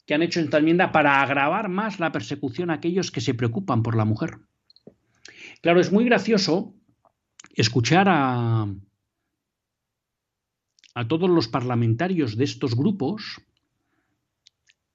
[0.06, 3.82] que han hecho esta enmienda para agravar más la persecución a aquellos que se preocupan
[3.82, 4.38] por la mujer.
[5.60, 6.74] Claro, es muy gracioso
[7.54, 8.66] escuchar a,
[10.94, 13.40] a todos los parlamentarios de estos grupos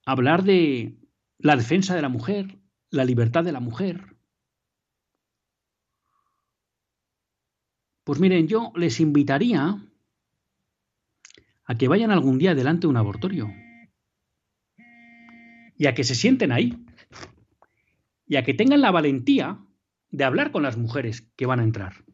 [0.04, 0.96] hablar de
[1.38, 2.58] la defensa de la mujer,
[2.90, 4.16] la libertad de la mujer.
[8.04, 9.84] Pues miren, yo les invitaría
[11.64, 13.52] a que vayan algún día delante de un abortorio
[15.76, 16.86] y a que se sienten ahí
[18.26, 19.62] y a que tengan la valentía
[20.10, 22.07] de hablar con las mujeres que van a entrar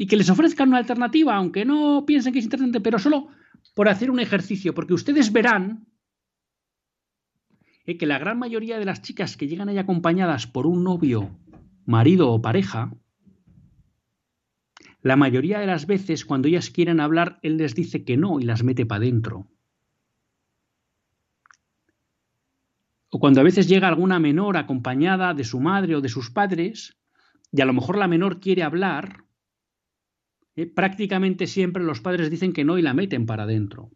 [0.00, 3.28] y que les ofrezcan una alternativa, aunque no piensen que es interesante, pero solo
[3.74, 5.88] por hacer un ejercicio, porque ustedes verán
[7.84, 11.38] eh, que la gran mayoría de las chicas que llegan ahí acompañadas por un novio,
[11.84, 12.94] marido o pareja,
[15.02, 18.44] la mayoría de las veces cuando ellas quieren hablar, él les dice que no y
[18.44, 19.48] las mete para adentro.
[23.10, 26.98] O cuando a veces llega alguna menor acompañada de su madre o de sus padres,
[27.52, 29.24] y a lo mejor la menor quiere hablar,
[30.60, 33.90] eh, prácticamente siempre los padres dicen que no y la meten para adentro.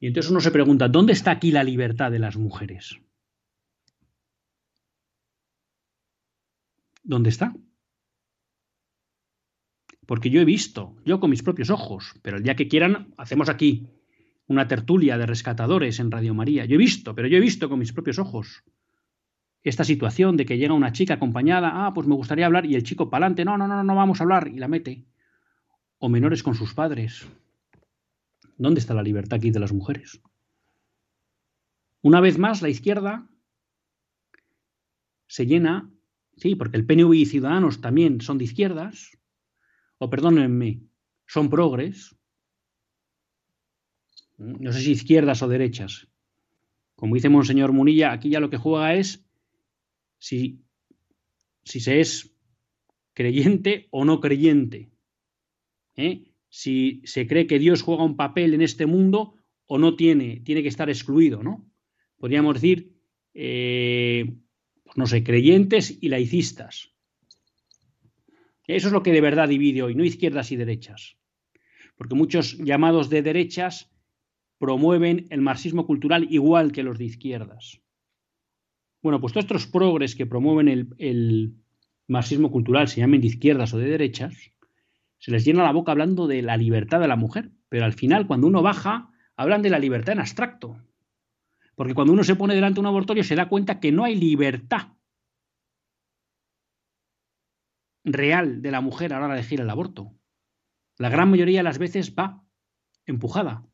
[0.00, 2.98] Y entonces uno se pregunta, ¿dónde está aquí la libertad de las mujeres?
[7.04, 7.54] ¿Dónde está?
[10.04, 13.48] Porque yo he visto, yo con mis propios ojos, pero el día que quieran hacemos
[13.48, 13.86] aquí
[14.46, 16.64] una tertulia de rescatadores en Radio María.
[16.64, 18.64] Yo he visto, pero yo he visto con mis propios ojos
[19.62, 22.82] esta situación de que llega una chica acompañada, ah, pues me gustaría hablar, y el
[22.82, 25.06] chico para adelante, no, no, no, no vamos a hablar, y la mete
[26.04, 27.28] o menores con sus padres.
[28.58, 30.20] ¿Dónde está la libertad aquí de las mujeres?
[32.02, 33.30] Una vez más, la izquierda
[35.28, 35.88] se llena,
[36.36, 39.16] sí, porque el PNV y Ciudadanos también son de izquierdas,
[39.98, 40.82] o perdónenme,
[41.24, 42.16] son progres,
[44.38, 46.08] no sé si izquierdas o derechas.
[46.96, 49.24] Como dice Monseñor Munilla, aquí ya lo que juega es
[50.18, 50.64] si,
[51.62, 52.34] si se es
[53.14, 54.91] creyente o no creyente.
[55.96, 56.32] ¿Eh?
[56.48, 60.62] si se cree que Dios juega un papel en este mundo o no tiene, tiene
[60.62, 61.66] que estar excluido, ¿no?
[62.18, 62.94] Podríamos decir,
[63.32, 64.36] eh,
[64.84, 66.92] pues no sé, creyentes y laicistas.
[68.66, 71.16] Eso es lo que de verdad divide hoy, no izquierdas y derechas.
[71.96, 73.90] Porque muchos llamados de derechas
[74.58, 77.80] promueven el marxismo cultural igual que los de izquierdas.
[79.02, 81.54] Bueno, pues todos estos progres que promueven el, el
[82.06, 84.52] marxismo cultural, se llamen de izquierdas o de derechas,
[85.22, 88.26] se les llena la boca hablando de la libertad de la mujer, pero al final
[88.26, 90.76] cuando uno baja, hablan de la libertad en abstracto.
[91.76, 94.16] Porque cuando uno se pone delante de un abortorio se da cuenta que no hay
[94.16, 94.96] libertad
[98.02, 100.12] real de la mujer a la hora de elegir el aborto.
[100.98, 102.42] La gran mayoría de las veces va
[103.06, 103.64] empujada.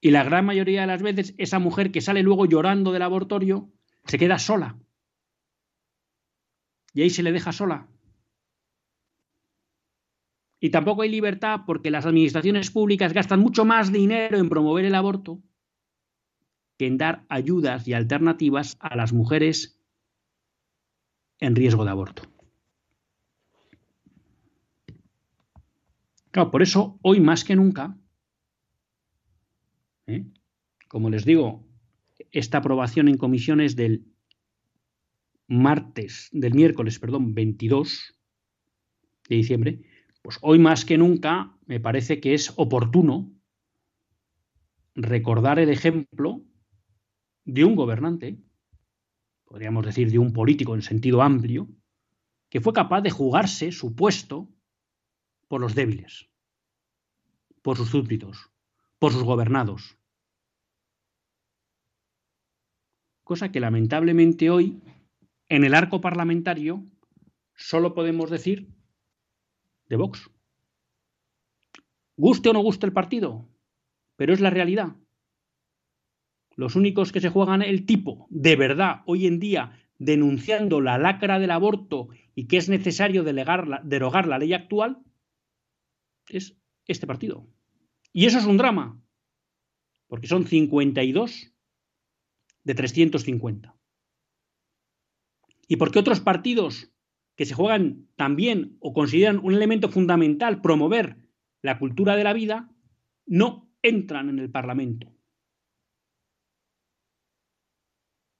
[0.00, 3.72] Y la gran mayoría de las veces esa mujer que sale luego llorando del abortorio
[4.04, 4.78] se queda sola.
[6.94, 7.88] Y ahí se le deja sola.
[10.60, 14.94] Y tampoco hay libertad porque las administraciones públicas gastan mucho más dinero en promover el
[14.94, 15.40] aborto
[16.78, 19.80] que en dar ayudas y alternativas a las mujeres
[21.40, 22.22] en riesgo de aborto.
[26.30, 27.96] Claro, por eso hoy más que nunca,
[30.06, 30.24] ¿eh?
[30.86, 31.66] como les digo,
[32.30, 34.06] esta aprobación en comisiones del
[35.48, 38.14] martes, del miércoles, perdón, 22
[39.28, 39.82] de diciembre,
[40.28, 43.32] pues hoy más que nunca me parece que es oportuno
[44.94, 46.42] recordar el ejemplo
[47.46, 48.38] de un gobernante,
[49.46, 51.66] podríamos decir de un político en sentido amplio,
[52.50, 54.50] que fue capaz de jugarse su puesto
[55.48, 56.28] por los débiles,
[57.62, 58.50] por sus súbditos,
[58.98, 59.96] por sus gobernados.
[63.24, 64.82] Cosa que lamentablemente hoy,
[65.48, 66.84] en el arco parlamentario,
[67.54, 68.77] solo podemos decir
[69.88, 70.30] de Vox.
[72.16, 73.48] Guste o no guste el partido,
[74.16, 74.96] pero es la realidad.
[76.56, 81.38] Los únicos que se juegan el tipo, de verdad, hoy en día, denunciando la lacra
[81.38, 84.98] del aborto y que es necesario derogar la ley actual,
[86.28, 87.46] es este partido.
[88.12, 89.00] Y eso es un drama,
[90.08, 91.52] porque son 52
[92.64, 93.76] de 350.
[95.68, 96.90] ¿Y por qué otros partidos
[97.38, 101.16] que se juegan también o consideran un elemento fundamental promover
[101.62, 102.68] la cultura de la vida
[103.26, 105.14] no entran en el Parlamento?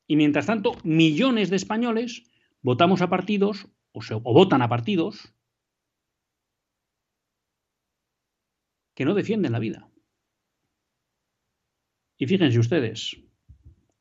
[0.09, 2.29] Y mientras tanto, millones de españoles
[2.61, 5.33] votamos a partidos o, o votan a partidos
[8.97, 9.89] que no defienden la vida.
[12.17, 13.17] Y fíjense ustedes,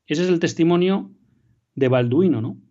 [0.07, 1.15] ese es el testimonio
[1.75, 2.66] de Balduino, ¿no?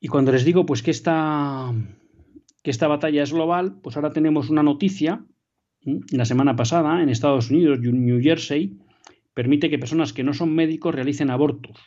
[0.00, 1.72] Y cuando les digo pues que esta,
[2.62, 5.24] que esta batalla es global, pues ahora tenemos una noticia,
[5.82, 8.78] la semana pasada en Estados Unidos, New Jersey,
[9.34, 11.78] permite que personas que no son médicos realicen abortos.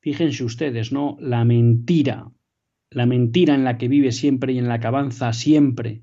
[0.00, 1.16] Fíjense ustedes, ¿no?
[1.20, 2.30] La mentira,
[2.90, 6.02] la mentira en la que vive siempre y en la que avanza siempre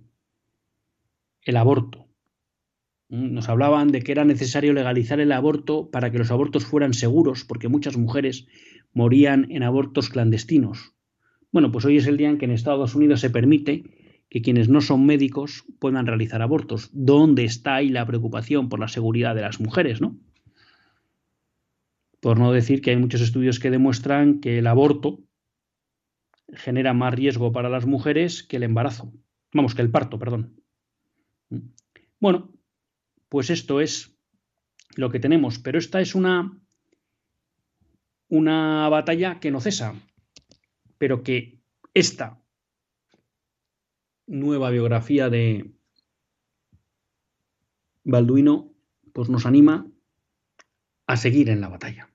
[1.41, 2.08] el aborto.
[3.09, 7.43] Nos hablaban de que era necesario legalizar el aborto para que los abortos fueran seguros,
[7.43, 8.47] porque muchas mujeres
[8.93, 10.93] morían en abortos clandestinos.
[11.51, 13.83] Bueno, pues hoy es el día en que en Estados Unidos se permite
[14.29, 16.91] que quienes no son médicos puedan realizar abortos.
[16.93, 20.15] ¿Dónde está ahí la preocupación por la seguridad de las mujeres, no?
[22.21, 25.23] Por no decir que hay muchos estudios que demuestran que el aborto
[26.53, 29.11] genera más riesgo para las mujeres que el embarazo.
[29.51, 30.61] Vamos, que el parto, perdón.
[32.19, 32.51] Bueno,
[33.29, 34.15] pues esto es
[34.95, 36.59] lo que tenemos, pero esta es una
[38.29, 39.95] una batalla que no cesa,
[40.97, 41.59] pero que
[41.93, 42.39] esta
[44.27, 45.71] nueva biografía de
[48.03, 48.71] Balduino
[49.13, 49.87] pues nos anima
[51.07, 52.09] a seguir en la batalla.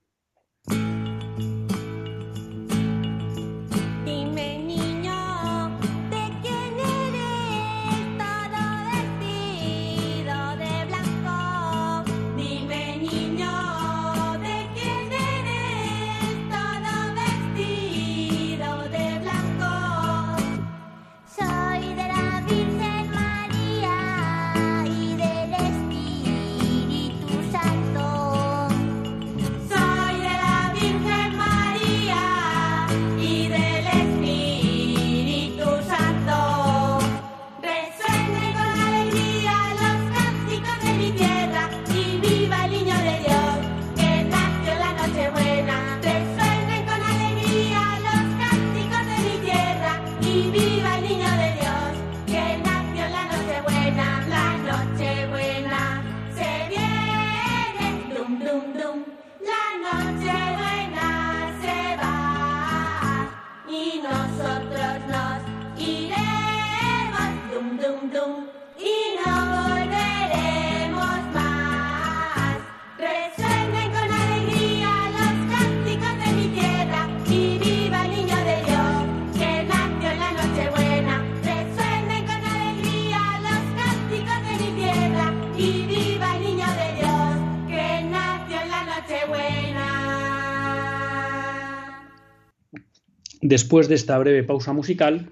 [93.54, 95.30] Después de esta breve pausa musical,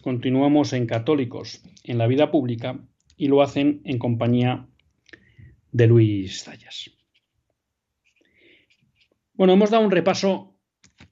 [0.00, 2.78] continuamos en Católicos en la vida pública
[3.16, 4.68] y lo hacen en compañía
[5.72, 6.92] de Luis Zayas.
[9.34, 10.56] Bueno, hemos dado un repaso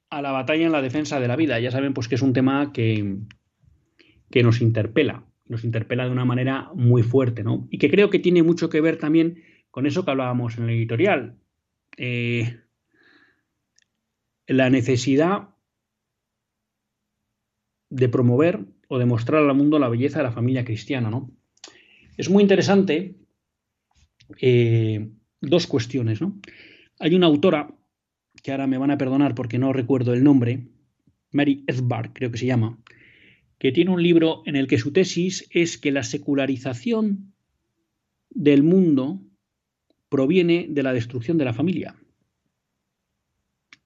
[0.09, 1.59] a la batalla en la defensa de la vida.
[1.59, 3.17] Ya saben pues que es un tema que,
[4.31, 7.67] que nos interpela, nos interpela de una manera muy fuerte, ¿no?
[7.71, 10.69] Y que creo que tiene mucho que ver también con eso que hablábamos en el
[10.69, 11.35] editorial.
[11.97, 12.57] Eh,
[14.47, 15.49] la necesidad
[17.89, 21.09] de promover o de mostrar al mundo la belleza de la familia cristiana.
[21.09, 21.31] ¿no?
[22.17, 23.15] Es muy interesante
[24.39, 25.09] eh,
[25.41, 26.21] dos cuestiones.
[26.21, 26.39] ¿no?
[26.99, 27.73] Hay una autora,
[28.43, 30.67] que ahora me van a perdonar porque no recuerdo el nombre,
[31.31, 32.79] Mary Edbar, creo que se llama,
[33.57, 37.33] que tiene un libro en el que su tesis es que la secularización
[38.29, 39.21] del mundo
[40.09, 41.95] proviene de la destrucción de la familia.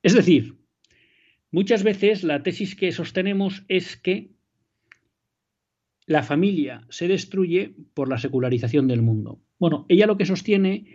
[0.04, 0.61] Es decir,
[1.52, 4.32] Muchas veces la tesis que sostenemos es que
[6.06, 9.41] la familia se destruye por la secularización del mundo.
[9.60, 10.86] Bueno, ella lo que sostiene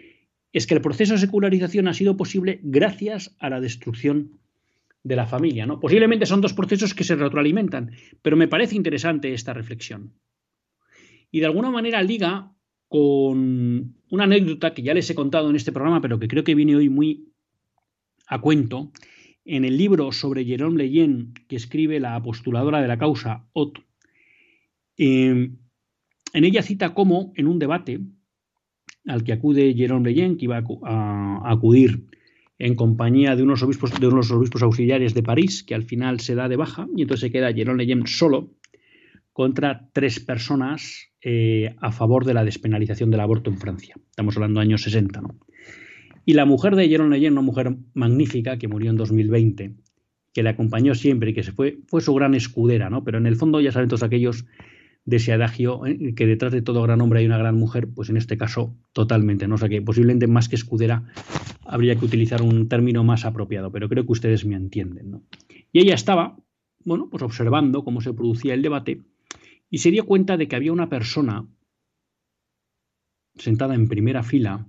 [0.52, 4.40] es que el proceso de secularización ha sido posible gracias a la destrucción
[5.02, 5.66] de la familia.
[5.66, 5.78] ¿no?
[5.78, 7.92] Posiblemente son dos procesos que se retroalimentan,
[8.22, 10.14] pero me parece interesante esta reflexión.
[11.30, 12.52] Y de alguna manera liga
[12.88, 16.54] con una anécdota que ya les he contado en este programa, pero que creo que
[16.54, 17.28] viene hoy muy
[18.26, 18.92] a cuento,
[19.46, 23.78] en el libro sobre Jerome Leyen que escribe la postuladora de la causa, Ott.
[24.98, 25.50] Eh,
[26.32, 28.00] en ella cita cómo, en un debate
[29.06, 32.06] al que acude Jerome Leyen, que iba a acudir
[32.58, 36.34] en compañía de unos obispos, de unos obispos auxiliares de París, que al final se
[36.34, 38.50] da de baja, y entonces se queda Jerome Leyen solo
[39.32, 43.94] contra tres personas eh, a favor de la despenalización del aborto en Francia.
[44.10, 45.38] Estamos hablando de años 60, ¿no?
[46.28, 49.76] Y la mujer de Jerome Leyen, una mujer magnífica que murió en 2020,
[50.34, 53.04] que le acompañó siempre y que se fue, fue su gran escudera, ¿no?
[53.04, 54.44] Pero en el fondo ya saben todos aquellos
[55.04, 56.14] de ese adagio, ¿eh?
[56.16, 59.46] que detrás de todo gran hombre hay una gran mujer, pues en este caso totalmente,
[59.46, 59.54] ¿no?
[59.54, 61.04] O sea que posiblemente más que escudera
[61.64, 65.22] habría que utilizar un término más apropiado, pero creo que ustedes me entienden, ¿no?
[65.70, 66.36] Y ella estaba,
[66.84, 69.02] bueno, pues observando cómo se producía el debate
[69.70, 71.46] y se dio cuenta de que había una persona
[73.36, 74.66] sentada en primera fila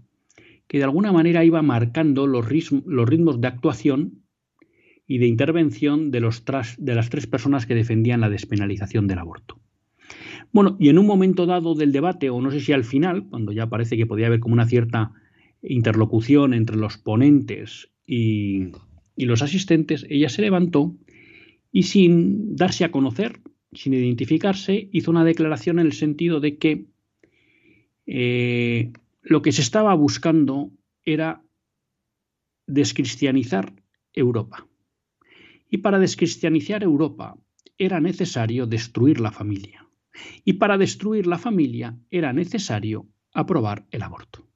[0.67, 4.23] que de alguna manera iba marcando los, ritmos de actuación
[5.05, 9.59] y de intervención de las tres personas que defendían la despenalización del aborto.
[10.51, 13.51] Bueno, y en un momento dado del debate, o no sé si al final, cuando
[13.51, 15.11] ya parece que podía haber como una cierta
[15.61, 18.71] interlocución entre los ponentes y,
[19.17, 20.95] los asistentes, ella se levantó
[21.71, 23.41] y sin darse a conocer,
[23.73, 26.85] sin identificarse, hizo una declaración en el sentido de que
[28.05, 28.91] eh,
[29.29, 30.71] lo que se estaba buscando
[31.03, 31.43] era
[32.65, 33.73] descristianizar
[34.13, 34.67] Europa.
[35.69, 37.37] Y para descristianizar Europa
[37.77, 39.87] era necesario destruir la familia
[40.45, 44.47] y para destruir la familia era necesario aprobar el aborto.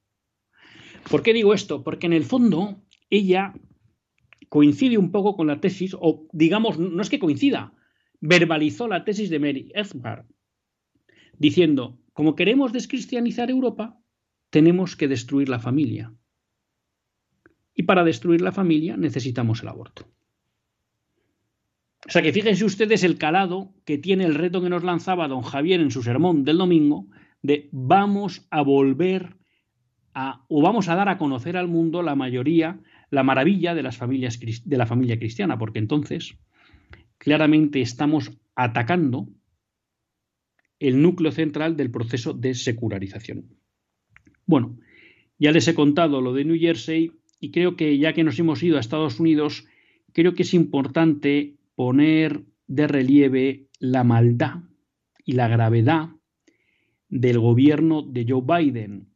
[1.10, 1.84] ¿Por qué digo esto?
[1.84, 3.54] Porque en el fondo ella
[4.48, 7.74] coincide un poco con la tesis, o digamos, no es que coincida,
[8.20, 10.26] verbalizó la tesis de Mary Edward,
[11.38, 14.01] diciendo, como queremos descristianizar Europa,
[14.52, 16.12] tenemos que destruir la familia.
[17.74, 20.06] Y para destruir la familia necesitamos el aborto.
[22.06, 25.40] O sea que fíjense ustedes el calado que tiene el reto que nos lanzaba don
[25.40, 27.06] Javier en su sermón del domingo
[27.40, 29.36] de vamos a volver
[30.12, 32.78] a o vamos a dar a conocer al mundo la mayoría,
[33.08, 36.36] la maravilla de las familias de la familia cristiana, porque entonces
[37.16, 39.28] claramente estamos atacando
[40.78, 43.61] el núcleo central del proceso de secularización.
[44.46, 44.78] Bueno,
[45.38, 48.62] ya les he contado lo de New Jersey y creo que ya que nos hemos
[48.62, 49.66] ido a Estados Unidos,
[50.12, 54.62] creo que es importante poner de relieve la maldad
[55.24, 56.10] y la gravedad
[57.08, 59.08] del gobierno de Joe Biden.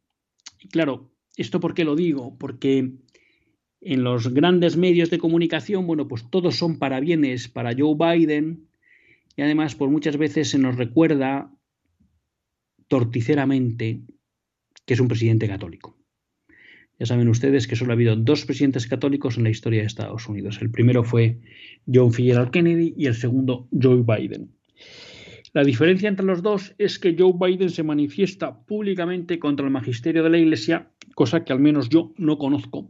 [0.59, 2.37] Y claro, ¿esto por qué lo digo?
[2.37, 2.91] Porque
[3.81, 8.67] en los grandes medios de comunicación, bueno, pues todos son parabienes para Joe Biden
[9.35, 11.51] y además por muchas veces se nos recuerda
[12.87, 14.01] torticeramente
[14.87, 15.97] que es un presidente católico.
[16.97, 20.27] Ya saben ustedes que solo ha habido dos presidentes católicos en la historia de Estados
[20.27, 20.59] Unidos.
[20.61, 21.39] El primero fue
[21.85, 22.23] John F.
[22.51, 24.49] Kennedy y el segundo Joe Biden.
[25.53, 30.23] La diferencia entre los dos es que Joe Biden se manifiesta públicamente contra el magisterio
[30.23, 32.89] de la Iglesia, cosa que al menos yo no conozco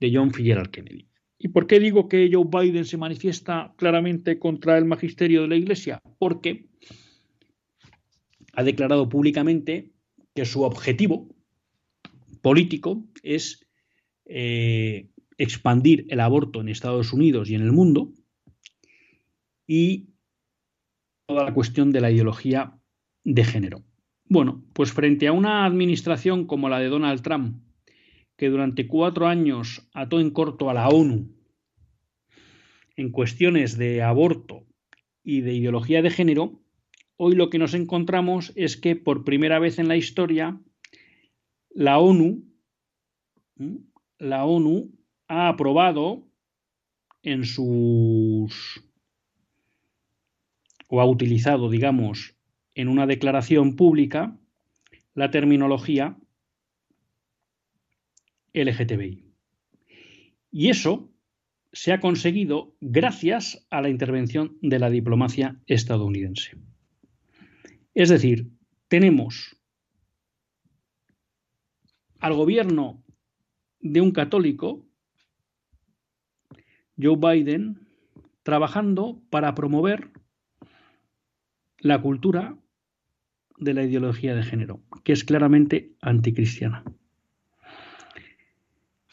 [0.00, 0.42] de John F.
[0.72, 1.06] Kennedy.
[1.38, 5.56] ¿Y por qué digo que Joe Biden se manifiesta claramente contra el magisterio de la
[5.56, 6.00] Iglesia?
[6.18, 6.66] Porque
[8.54, 9.92] ha declarado públicamente
[10.38, 11.26] que su objetivo
[12.42, 13.66] político es
[14.24, 18.12] eh, expandir el aborto en Estados Unidos y en el mundo
[19.66, 20.10] y
[21.26, 22.78] toda la cuestión de la ideología
[23.24, 23.82] de género.
[24.26, 27.60] Bueno, pues frente a una administración como la de Donald Trump,
[28.36, 31.34] que durante cuatro años ató en corto a la ONU
[32.94, 34.64] en cuestiones de aborto
[35.24, 36.62] y de ideología de género,
[37.18, 40.58] hoy lo que nos encontramos es que por primera vez en la historia
[41.70, 42.44] la ONU,
[45.28, 46.26] ha aprobado
[47.22, 48.82] en sus
[50.88, 52.34] o ha utilizado, digamos,
[52.74, 54.38] en una declaración pública
[55.14, 56.16] la terminología
[58.54, 59.24] LGTBI.
[60.50, 61.12] Y eso
[61.72, 66.56] se ha conseguido gracias a la intervención de la diplomacia estadounidense.
[67.98, 68.48] Es decir,
[68.86, 69.56] tenemos
[72.20, 73.02] al gobierno
[73.80, 74.86] de un católico,
[76.96, 77.88] Joe Biden,
[78.44, 80.12] trabajando para promover
[81.78, 82.56] la cultura
[83.56, 86.84] de la ideología de género, que es claramente anticristiana.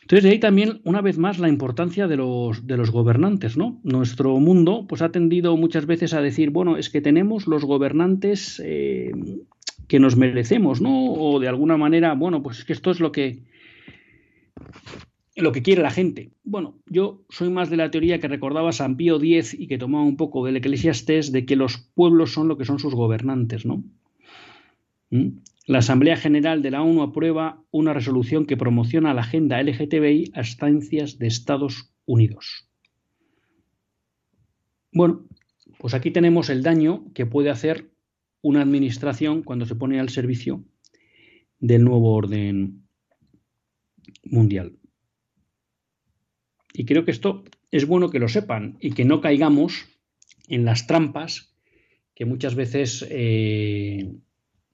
[0.05, 3.79] Entonces, de ahí también, una vez más, la importancia de los, de los gobernantes, ¿no?
[3.81, 8.61] Nuestro mundo, pues, ha tendido muchas veces a decir, bueno, es que tenemos los gobernantes
[8.63, 9.11] eh,
[9.87, 11.11] que nos merecemos, ¿no?
[11.11, 13.39] O de alguna manera, bueno, pues es que esto es lo que
[15.35, 16.29] lo que quiere la gente.
[16.43, 20.03] Bueno, yo soy más de la teoría que recordaba San Pío X y que tomaba
[20.03, 23.83] un poco del Eclesiastés de que los pueblos son lo que son sus gobernantes, ¿no?
[25.09, 25.39] ¿Mm?
[25.67, 30.41] La Asamblea General de la ONU aprueba una resolución que promociona la agenda LGTBI a
[30.41, 32.69] estancias de Estados Unidos.
[34.91, 35.27] Bueno,
[35.79, 37.89] pues aquí tenemos el daño que puede hacer
[38.41, 40.63] una administración cuando se pone al servicio
[41.59, 42.85] del nuevo orden
[44.23, 44.77] mundial.
[46.73, 49.87] Y creo que esto es bueno que lo sepan y que no caigamos
[50.47, 51.55] en las trampas
[52.13, 54.13] que muchas veces eh,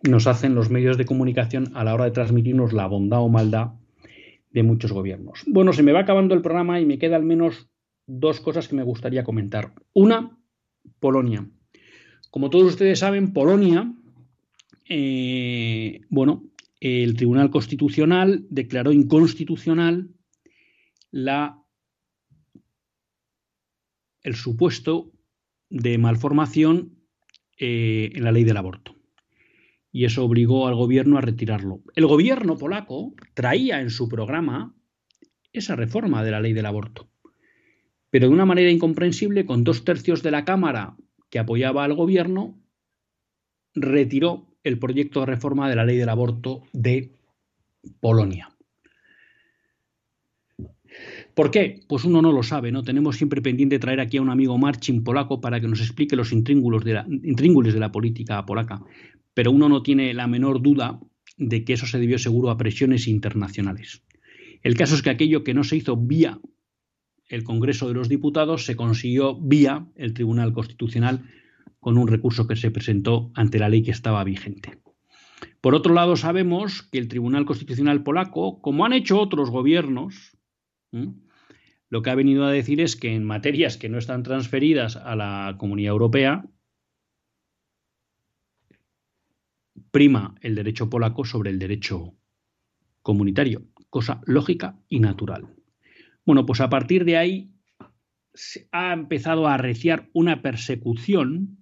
[0.04, 3.74] nos hacen los medios de comunicación a la hora de transmitirnos la bondad o maldad
[4.52, 5.44] de muchos gobiernos.
[5.48, 7.70] Bueno, se me va acabando el programa y me queda al menos
[8.08, 9.74] dos cosas que me gustaría comentar.
[9.94, 10.38] Una,
[11.00, 11.48] Polonia.
[12.30, 13.94] Como todos ustedes saben, Polonia,
[14.90, 16.44] eh, bueno,
[16.80, 20.10] el Tribunal Constitucional declaró inconstitucional
[24.24, 25.12] el supuesto
[25.70, 26.98] de malformación
[27.58, 29.01] eh, en la ley del aborto.
[29.92, 31.82] Y eso obligó al gobierno a retirarlo.
[31.96, 34.76] El gobierno polaco traía en su programa
[35.52, 37.10] esa reforma de la ley del aborto.
[38.10, 40.96] Pero de una manera incomprensible, con dos tercios de la Cámara
[41.30, 42.62] que apoyaba al gobierno,
[43.74, 47.16] retiró el proyecto de reforma de la ley del aborto de
[48.00, 48.51] Polonia.
[51.36, 51.82] ¿Por qué?
[51.88, 52.84] Pues uno no lo sabe, ¿no?
[52.84, 56.32] Tenemos siempre pendiente traer aquí a un amigo Marcin polaco para que nos explique los
[56.32, 58.82] intríngulos de la, de la política polaca,
[59.34, 61.00] pero uno no tiene la menor duda
[61.38, 64.04] de que eso se debió seguro a presiones internacionales.
[64.62, 66.40] El caso es que aquello que no se hizo vía
[67.30, 71.24] el Congreso de los Diputados se consiguió vía el Tribunal Constitucional
[71.80, 74.80] con un recurso que se presentó ante la ley que estaba vigente.
[75.62, 80.38] Por otro lado, sabemos que el Tribunal Constitucional polaco, como han hecho otros gobiernos,
[80.92, 85.16] lo que ha venido a decir es que en materias que no están transferidas a
[85.16, 86.46] la Comunidad Europea,
[89.92, 92.16] prima el derecho polaco sobre el derecho
[93.02, 95.54] comunitario, cosa lógica y natural.
[96.26, 97.52] Bueno, pues a partir de ahí
[98.34, 101.58] se ha empezado a arreciar una persecución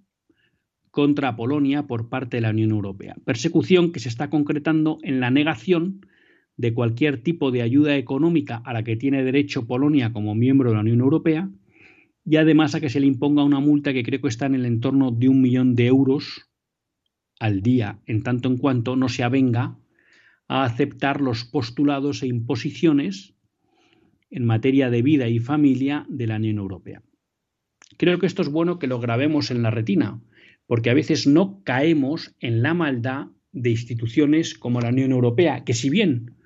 [0.90, 3.16] contra Polonia por parte de la Unión Europea.
[3.24, 6.06] Persecución que se está concretando en la negación
[6.60, 10.76] de cualquier tipo de ayuda económica a la que tiene derecho Polonia como miembro de
[10.76, 11.50] la Unión Europea
[12.22, 14.66] y además a que se le imponga una multa que creo que está en el
[14.66, 16.50] entorno de un millón de euros
[17.38, 19.78] al día, en tanto en cuanto no se avenga
[20.48, 23.34] a aceptar los postulados e imposiciones
[24.28, 27.02] en materia de vida y familia de la Unión Europea.
[27.96, 30.20] Creo que esto es bueno que lo grabemos en la retina,
[30.66, 35.72] porque a veces no caemos en la maldad de instituciones como la Unión Europea, que
[35.72, 36.36] si bien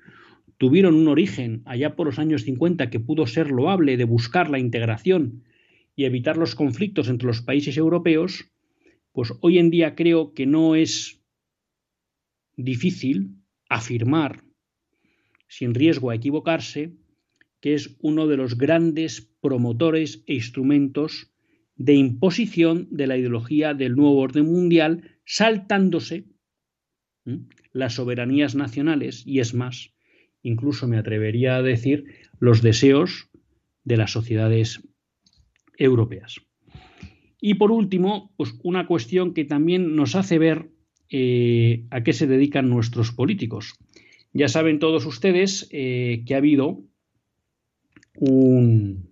[0.57, 4.59] tuvieron un origen allá por los años 50 que pudo ser loable de buscar la
[4.59, 5.43] integración
[5.95, 8.51] y evitar los conflictos entre los países europeos,
[9.11, 11.21] pues hoy en día creo que no es
[12.57, 13.37] difícil
[13.69, 14.43] afirmar,
[15.47, 16.93] sin riesgo a equivocarse,
[17.61, 21.31] que es uno de los grandes promotores e instrumentos
[21.75, 26.25] de imposición de la ideología del nuevo orden mundial, saltándose
[27.71, 29.94] las soberanías nacionales y es más,
[30.45, 32.05] incluso me atrevería a decir
[32.39, 33.29] los deseos
[33.83, 34.87] de las sociedades
[35.77, 36.41] europeas.
[37.41, 40.69] Y por último, pues una cuestión que también nos hace ver
[41.09, 43.73] eh, a qué se dedican nuestros políticos.
[44.33, 46.83] Ya saben todos ustedes eh, que ha habido
[48.17, 49.09] un,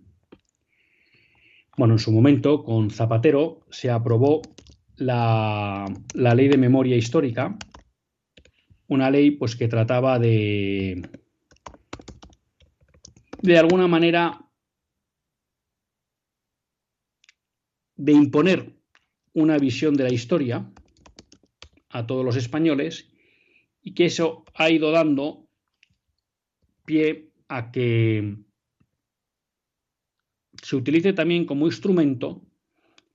[1.77, 4.41] bueno, en su momento, con Zapatero, se aprobó
[4.95, 7.57] la, ley de memoria histórica,
[8.87, 11.01] una ley pues que trataba de,
[13.43, 14.39] de alguna manera,
[17.97, 18.73] de imponer
[19.33, 20.71] una visión de la historia
[21.89, 23.11] a todos los españoles
[23.81, 25.49] y que eso ha ido dando
[26.85, 28.37] pie a que
[30.61, 32.41] se utilice también como instrumento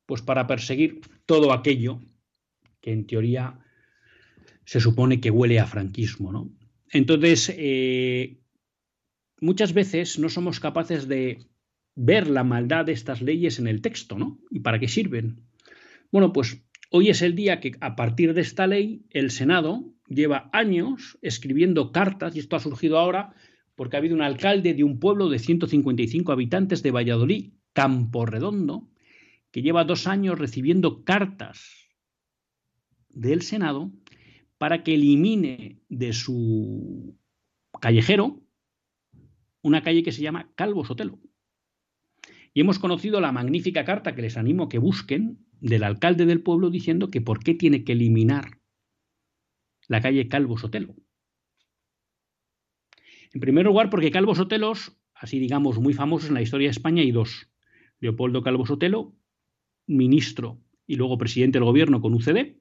[0.05, 2.01] pues para perseguir todo aquello
[2.83, 3.59] que en teoría
[4.67, 6.33] se supone que huele a franquismo.
[6.33, 6.51] ¿no?
[6.91, 8.43] Entonces, eh,
[9.41, 11.47] muchas veces no somos capaces de
[11.95, 14.39] ver la maldad de estas leyes en el texto, ¿no?
[14.51, 15.43] ¿Y para qué sirven?
[16.13, 20.49] Bueno, pues hoy es el día que a partir de esta ley el Senado lleva
[20.53, 23.35] años escribiendo cartas, y esto ha surgido ahora
[23.75, 28.89] porque ha habido un alcalde de un pueblo de 155 habitantes de Valladolid, Campo Redondo,
[29.51, 31.89] que lleva dos años recibiendo cartas
[33.09, 33.93] del Senado
[34.57, 37.17] para que elimine de su
[37.81, 38.43] callejero
[39.63, 41.19] una calle que se llama Calvo Sotelo.
[42.55, 46.43] Y hemos conocido la magnífica carta que les animo a que busquen del alcalde del
[46.43, 48.59] pueblo diciendo que por qué tiene que eliminar
[49.89, 50.95] la calle Calvo Sotelo.
[53.33, 57.03] En primer lugar, porque Calvo Sotelos, así digamos muy famosos en la historia de España,
[57.03, 57.51] hay dos.
[58.01, 59.15] Leopoldo Calvo Sotelo,
[59.87, 62.57] ministro y luego presidente del gobierno con UCD,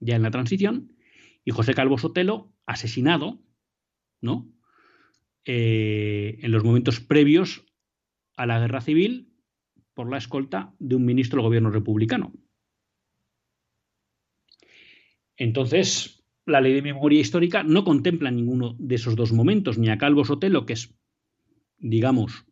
[0.00, 0.92] ya en la transición,
[1.44, 3.42] y José Calvo Sotelo, asesinado,
[4.20, 4.53] ¿no?
[5.46, 7.66] Eh, en los momentos previos
[8.36, 9.34] a la guerra civil
[9.92, 12.32] por la escolta de un ministro del gobierno republicano.
[15.36, 19.98] Entonces, la ley de memoria histórica no contempla ninguno de esos dos momentos, ni a
[19.98, 20.94] Calvo Sotelo, que es,
[21.78, 22.46] digamos,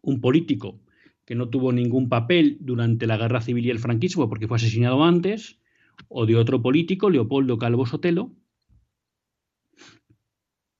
[0.00, 0.80] un político
[1.24, 5.02] que no tuvo ningún papel durante la guerra civil y el franquismo porque fue asesinado
[5.02, 5.60] antes,
[6.08, 8.32] o de otro político, Leopoldo Calvo Sotelo,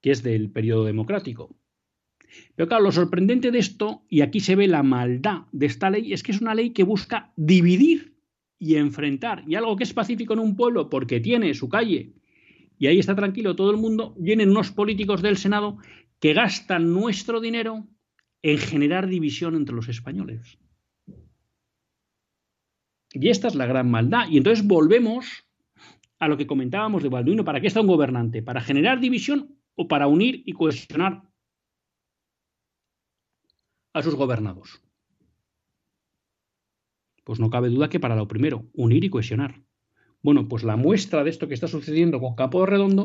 [0.07, 1.59] que es del periodo democrático.
[2.54, 6.12] Pero claro, lo sorprendente de esto, y aquí se ve la maldad de esta ley,
[6.12, 8.14] es que es una ley que busca dividir
[8.57, 9.42] y enfrentar.
[9.48, 12.12] Y algo que es pacífico en un pueblo porque tiene su calle
[12.78, 15.78] y ahí está tranquilo todo el mundo, vienen unos políticos del Senado
[16.20, 17.88] que gastan nuestro dinero
[18.42, 20.57] en generar división entre los españoles.
[23.11, 24.28] Y esta es la gran maldad.
[24.30, 25.48] Y entonces volvemos
[26.20, 27.44] a lo que comentábamos de Balduino.
[27.44, 28.40] ¿Para qué está un gobernante?
[28.40, 31.22] ¿Para generar división o para unir y cohesionar
[33.93, 34.83] a sus gobernados?
[37.24, 39.62] Pues no cabe duda que para lo primero, unir y cohesionar.
[40.22, 43.05] Bueno, pues la muestra de esto que está sucediendo con Capo Redondo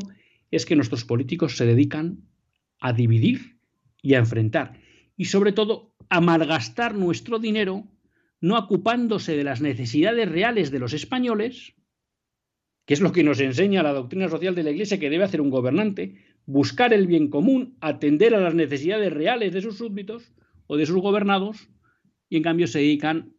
[0.49, 2.27] es que nuestros políticos se dedican
[2.79, 3.59] a dividir
[4.01, 4.79] y a enfrentar.
[5.15, 7.87] Y sobre todo, a malgastar nuestro dinero
[8.41, 11.75] no ocupándose de las necesidades reales de los españoles,
[12.85, 15.41] que es lo que nos enseña la doctrina social de la Iglesia que debe hacer
[15.41, 16.17] un gobernante,
[16.51, 20.33] buscar el bien común, atender a las necesidades reales de sus súbditos
[20.67, 21.69] o de sus gobernados,
[22.27, 23.33] y en cambio se dedican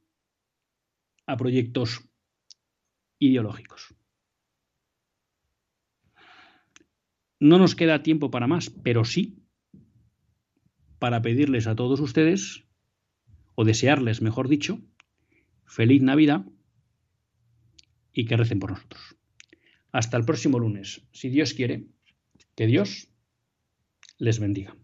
[1.26, 2.08] a proyectos
[3.18, 3.94] ideológicos.
[7.38, 9.38] No nos queda tiempo para más, pero sí
[10.98, 12.64] para pedirles a todos ustedes,
[13.56, 14.80] o desearles, mejor dicho,
[15.66, 16.46] feliz Navidad
[18.12, 19.16] y que recen por nosotros.
[19.90, 21.88] Hasta el próximo lunes, si Dios quiere,
[22.54, 23.08] que Dios
[24.18, 24.76] les bendiga.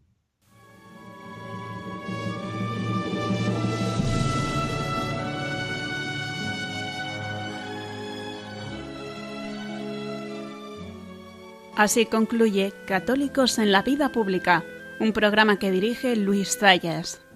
[11.79, 14.65] Así concluye Católicos en la Vida Pública,
[14.99, 17.28] un programa que dirige Luis Zayas.